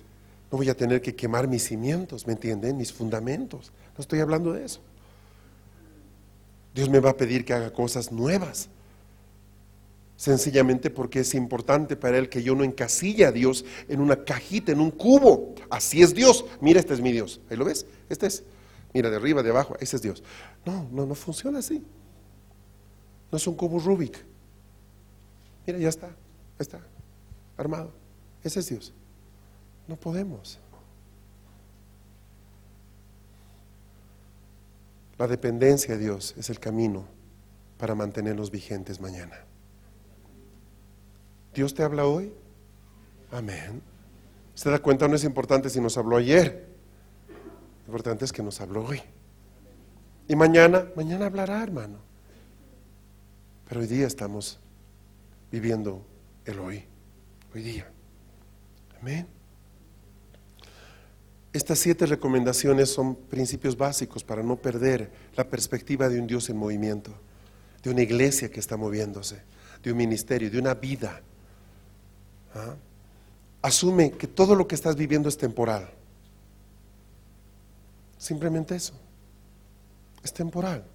[0.51, 2.75] no voy a tener que quemar mis cimientos, ¿me entienden?
[2.75, 3.71] Mis fundamentos.
[3.97, 4.81] No estoy hablando de eso.
[6.75, 8.69] Dios me va a pedir que haga cosas nuevas.
[10.17, 14.73] Sencillamente porque es importante para Él que yo no encasille a Dios en una cajita,
[14.73, 15.55] en un cubo.
[15.69, 16.45] Así es Dios.
[16.59, 17.39] Mira, este es mi Dios.
[17.49, 17.85] ¿Ahí lo ves?
[18.09, 18.43] Este es.
[18.93, 20.21] Mira, de arriba, de abajo, ese es Dios.
[20.65, 21.81] No, no, no funciona así.
[23.31, 24.17] No es un cubo Rubik.
[25.65, 26.09] Mira, ya está,
[26.59, 26.81] está,
[27.57, 27.93] armado.
[28.43, 28.93] Ese es Dios.
[29.91, 30.57] No podemos.
[35.17, 37.03] La dependencia de Dios es el camino
[37.77, 39.35] para mantenernos vigentes mañana.
[41.53, 42.31] ¿Dios te habla hoy?
[43.33, 43.81] Amén.
[44.55, 45.09] ¿Se da cuenta?
[45.09, 46.71] No es importante si nos habló ayer
[47.85, 49.01] importante es que nos habló hoy.
[50.29, 51.97] Y mañana, mañana hablará, hermano.
[53.67, 54.57] Pero hoy día estamos
[55.51, 56.01] viviendo
[56.45, 56.85] el hoy.
[57.53, 57.91] Hoy día.
[59.01, 59.40] Amén.
[61.53, 66.57] Estas siete recomendaciones son principios básicos para no perder la perspectiva de un Dios en
[66.57, 67.11] movimiento,
[67.83, 69.41] de una iglesia que está moviéndose,
[69.83, 71.21] de un ministerio, de una vida.
[72.55, 72.75] ¿Ah?
[73.61, 75.89] Asume que todo lo que estás viviendo es temporal.
[78.17, 78.93] Simplemente eso.
[80.23, 80.85] Es temporal.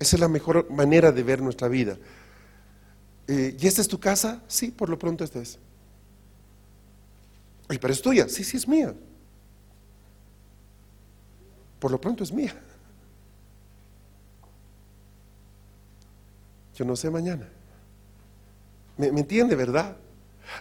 [0.00, 1.96] Esa es la mejor manera de ver nuestra vida.
[3.28, 4.42] Eh, ¿Y esta es tu casa?
[4.48, 5.58] Sí, por lo pronto esta es.
[7.68, 8.28] Oye, pero es tuya.
[8.28, 8.94] Sí, sí, es mía.
[11.84, 12.54] Por lo pronto es mía.
[16.74, 17.46] Yo no sé mañana.
[18.96, 19.94] ¿Me, ¿Me, entiende, verdad?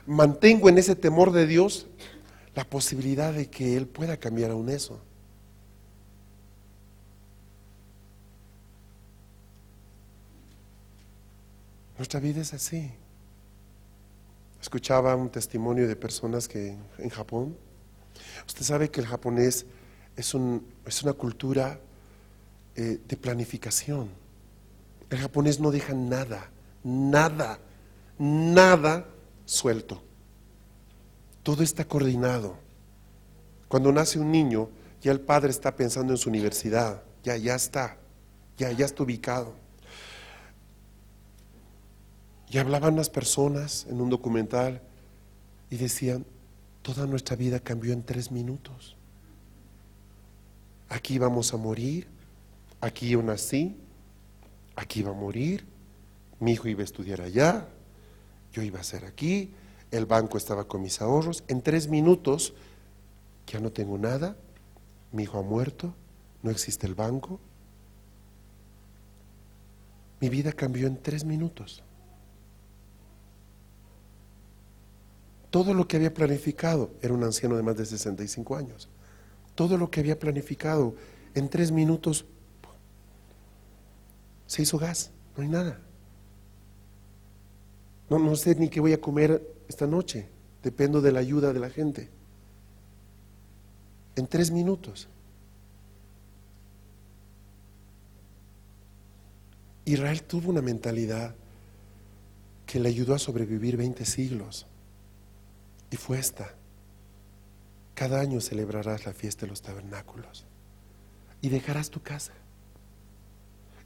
[0.05, 1.87] Mantengo en ese temor de Dios
[2.55, 4.99] la posibilidad de que Él pueda cambiar aún eso.
[11.97, 12.91] Nuestra vida es así.
[14.61, 17.55] Escuchaba un testimonio de personas que en Japón,
[18.45, 19.65] usted sabe que el japonés
[20.15, 21.79] es, un, es una cultura
[22.75, 24.09] eh, de planificación.
[25.09, 26.49] El japonés no deja nada,
[26.83, 27.59] nada,
[28.17, 29.05] nada
[29.45, 30.01] suelto.
[31.43, 32.57] Todo está coordinado.
[33.67, 34.69] Cuando nace un niño,
[35.01, 37.97] ya el padre está pensando en su universidad, ya, ya está,
[38.57, 39.53] ya, ya está ubicado.
[42.49, 44.81] Y hablaban las personas en un documental
[45.69, 46.25] y decían,
[46.83, 48.95] toda nuestra vida cambió en tres minutos.
[50.93, 52.07] Aquí vamos a morir,
[52.79, 53.75] aquí yo nací,
[54.75, 55.65] aquí iba a morir,
[56.39, 57.67] mi hijo iba a estudiar allá,
[58.51, 59.55] yo iba a ser aquí,
[59.89, 61.43] el banco estaba con mis ahorros.
[61.47, 62.53] En tres minutos
[63.47, 64.37] ya no tengo nada,
[65.11, 65.95] mi hijo ha muerto,
[66.43, 67.39] no existe el banco.
[70.21, 71.81] Mi vida cambió en tres minutos.
[75.49, 78.89] Todo lo que había planificado, era un anciano de más de 65 años,
[79.55, 80.95] todo lo que había planificado
[81.35, 82.25] en tres minutos
[84.47, 85.79] se hizo gas, no hay nada.
[88.09, 90.27] No, sé ni qué voy a comer esta noche,
[90.61, 92.09] dependo de la ayuda de la gente.
[94.15, 95.07] En tres minutos.
[99.85, 101.35] Israel tuvo una mentalidad
[102.67, 104.67] que le ayudó a sobrevivir 20 siglos.
[105.89, 106.53] Y fue esta.
[107.93, 110.45] Cada año celebrarás la fiesta de los tabernáculos
[111.41, 112.33] y dejarás tu casa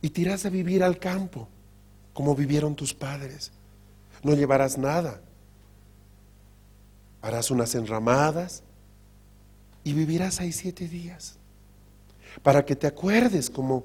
[0.02, 1.48] y te irás a vivir al campo
[2.14, 3.52] como vivieron tus padres.
[4.24, 5.22] No llevarás nada.
[7.22, 8.64] Harás unas enramadas
[9.84, 11.38] y vivirás ahí siete días
[12.44, 13.84] para que te acuerdes cómo,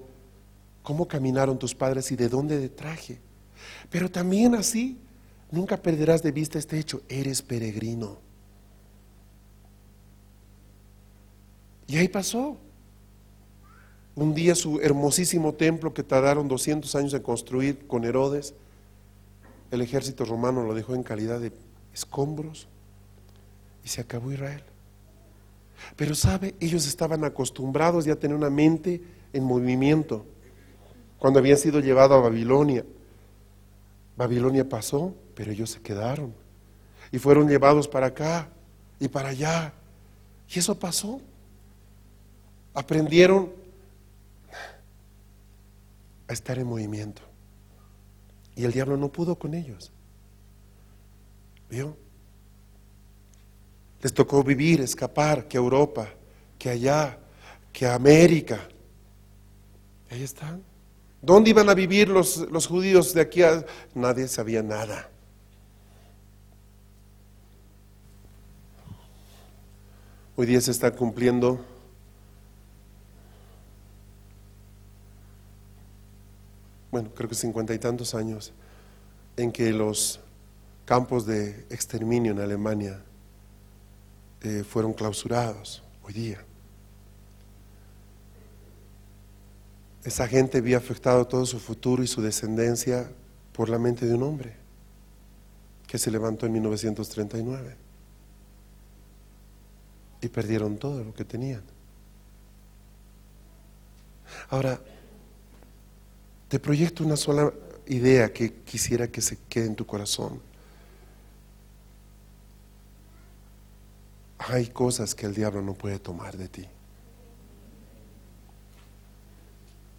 [0.83, 3.21] cómo caminaron tus padres y de dónde te traje.
[3.91, 4.99] Pero también así
[5.53, 8.17] Nunca perderás de vista este hecho, eres peregrino.
[11.87, 12.57] Y ahí pasó.
[14.15, 18.55] Un día su hermosísimo templo que tardaron 200 años en construir con Herodes,
[19.71, 21.51] el ejército romano lo dejó en calidad de
[21.95, 22.69] escombros
[23.83, 24.63] y se acabó Israel.
[25.97, 29.01] Pero sabe, ellos estaban acostumbrados ya a tener una mente
[29.33, 30.27] en movimiento.
[31.19, 32.85] Cuando habían sido llevados a Babilonia,
[34.17, 36.35] Babilonia pasó, pero ellos se quedaron.
[37.11, 38.49] Y fueron llevados para acá
[39.01, 39.73] y para allá.
[40.55, 41.21] Y eso pasó.
[42.75, 43.53] Aprendieron
[46.29, 47.23] a estar en movimiento.
[48.57, 49.93] Y el diablo no pudo con ellos.
[51.71, 51.97] ¿Vio?
[54.03, 56.09] Les tocó vivir, escapar, que Europa,
[56.59, 57.19] que allá,
[57.73, 58.69] que América.
[60.11, 60.63] ahí están.
[61.21, 63.65] ¿Dónde iban a vivir los, los judíos de aquí a...
[63.95, 65.09] Nadie sabía nada.
[70.35, 71.65] Hoy día se está cumpliendo
[76.93, 78.53] bueno, creo que cincuenta y tantos años,
[79.39, 80.21] en que los
[80.85, 83.01] campos de exterminio en Alemania
[84.43, 86.45] eh, fueron clausurados hoy día.
[90.05, 93.11] Esa gente había afectado todo su futuro y su descendencia
[93.55, 94.55] por la mente de un hombre
[95.87, 97.77] que se levantó en 1939
[100.21, 101.63] y perdieron todo lo que tenían.
[104.51, 104.81] Ahora,
[106.53, 107.51] te proyecto una sola
[107.87, 110.39] idea que quisiera que se quede en tu corazón.
[114.37, 116.69] Hay cosas que el diablo no puede tomar de ti.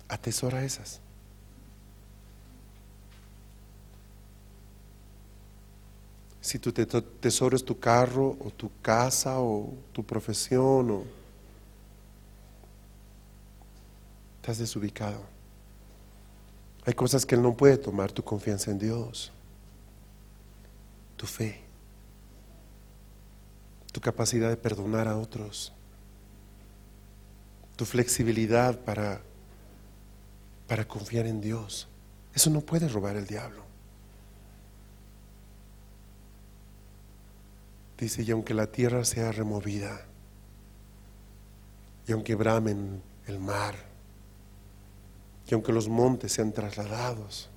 [0.08, 1.02] Atesora esas.
[6.40, 11.04] Si tu tesoro es tu carro o tu casa o tu profesión o
[14.40, 15.33] estás desubicado.
[16.86, 19.32] Hay cosas que Él no puede tomar, tu confianza en Dios,
[21.16, 21.62] tu fe,
[23.92, 25.72] tu capacidad de perdonar a otros,
[27.76, 29.22] tu flexibilidad para
[30.68, 31.88] para confiar en Dios.
[32.34, 33.64] Eso no puede robar el diablo.
[37.98, 40.06] Dice, y aunque la tierra sea removida,
[42.08, 43.76] y aunque bramen el mar,
[45.48, 47.50] y aunque los montes sean trasladados,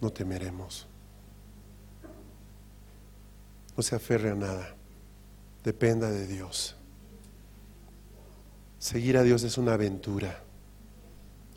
[0.00, 0.86] no temeremos.
[3.76, 4.74] No se aferre a nada,
[5.64, 6.76] dependa de Dios.
[8.78, 10.42] Seguir a Dios es una aventura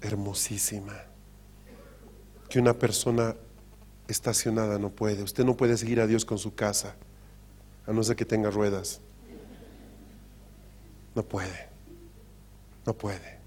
[0.01, 0.93] hermosísima
[2.47, 3.35] que una persona
[4.07, 5.23] estacionada no puede.
[5.23, 6.95] Usted no puede seguir a Dios con su casa,
[7.87, 9.01] a no ser que tenga ruedas.
[11.15, 11.69] No puede,
[12.85, 13.39] no puede.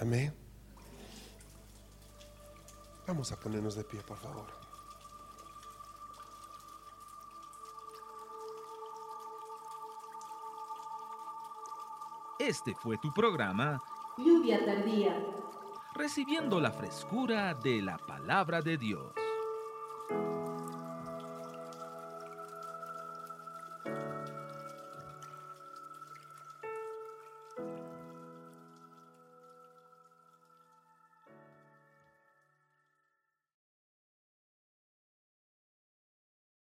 [0.00, 0.34] Amén.
[3.06, 4.46] Vamos a ponernos de pie, por favor.
[12.38, 13.80] Este fue tu programa
[14.18, 15.16] Lluvia tardía.
[15.94, 19.12] Recibiendo la frescura de la palabra de Dios.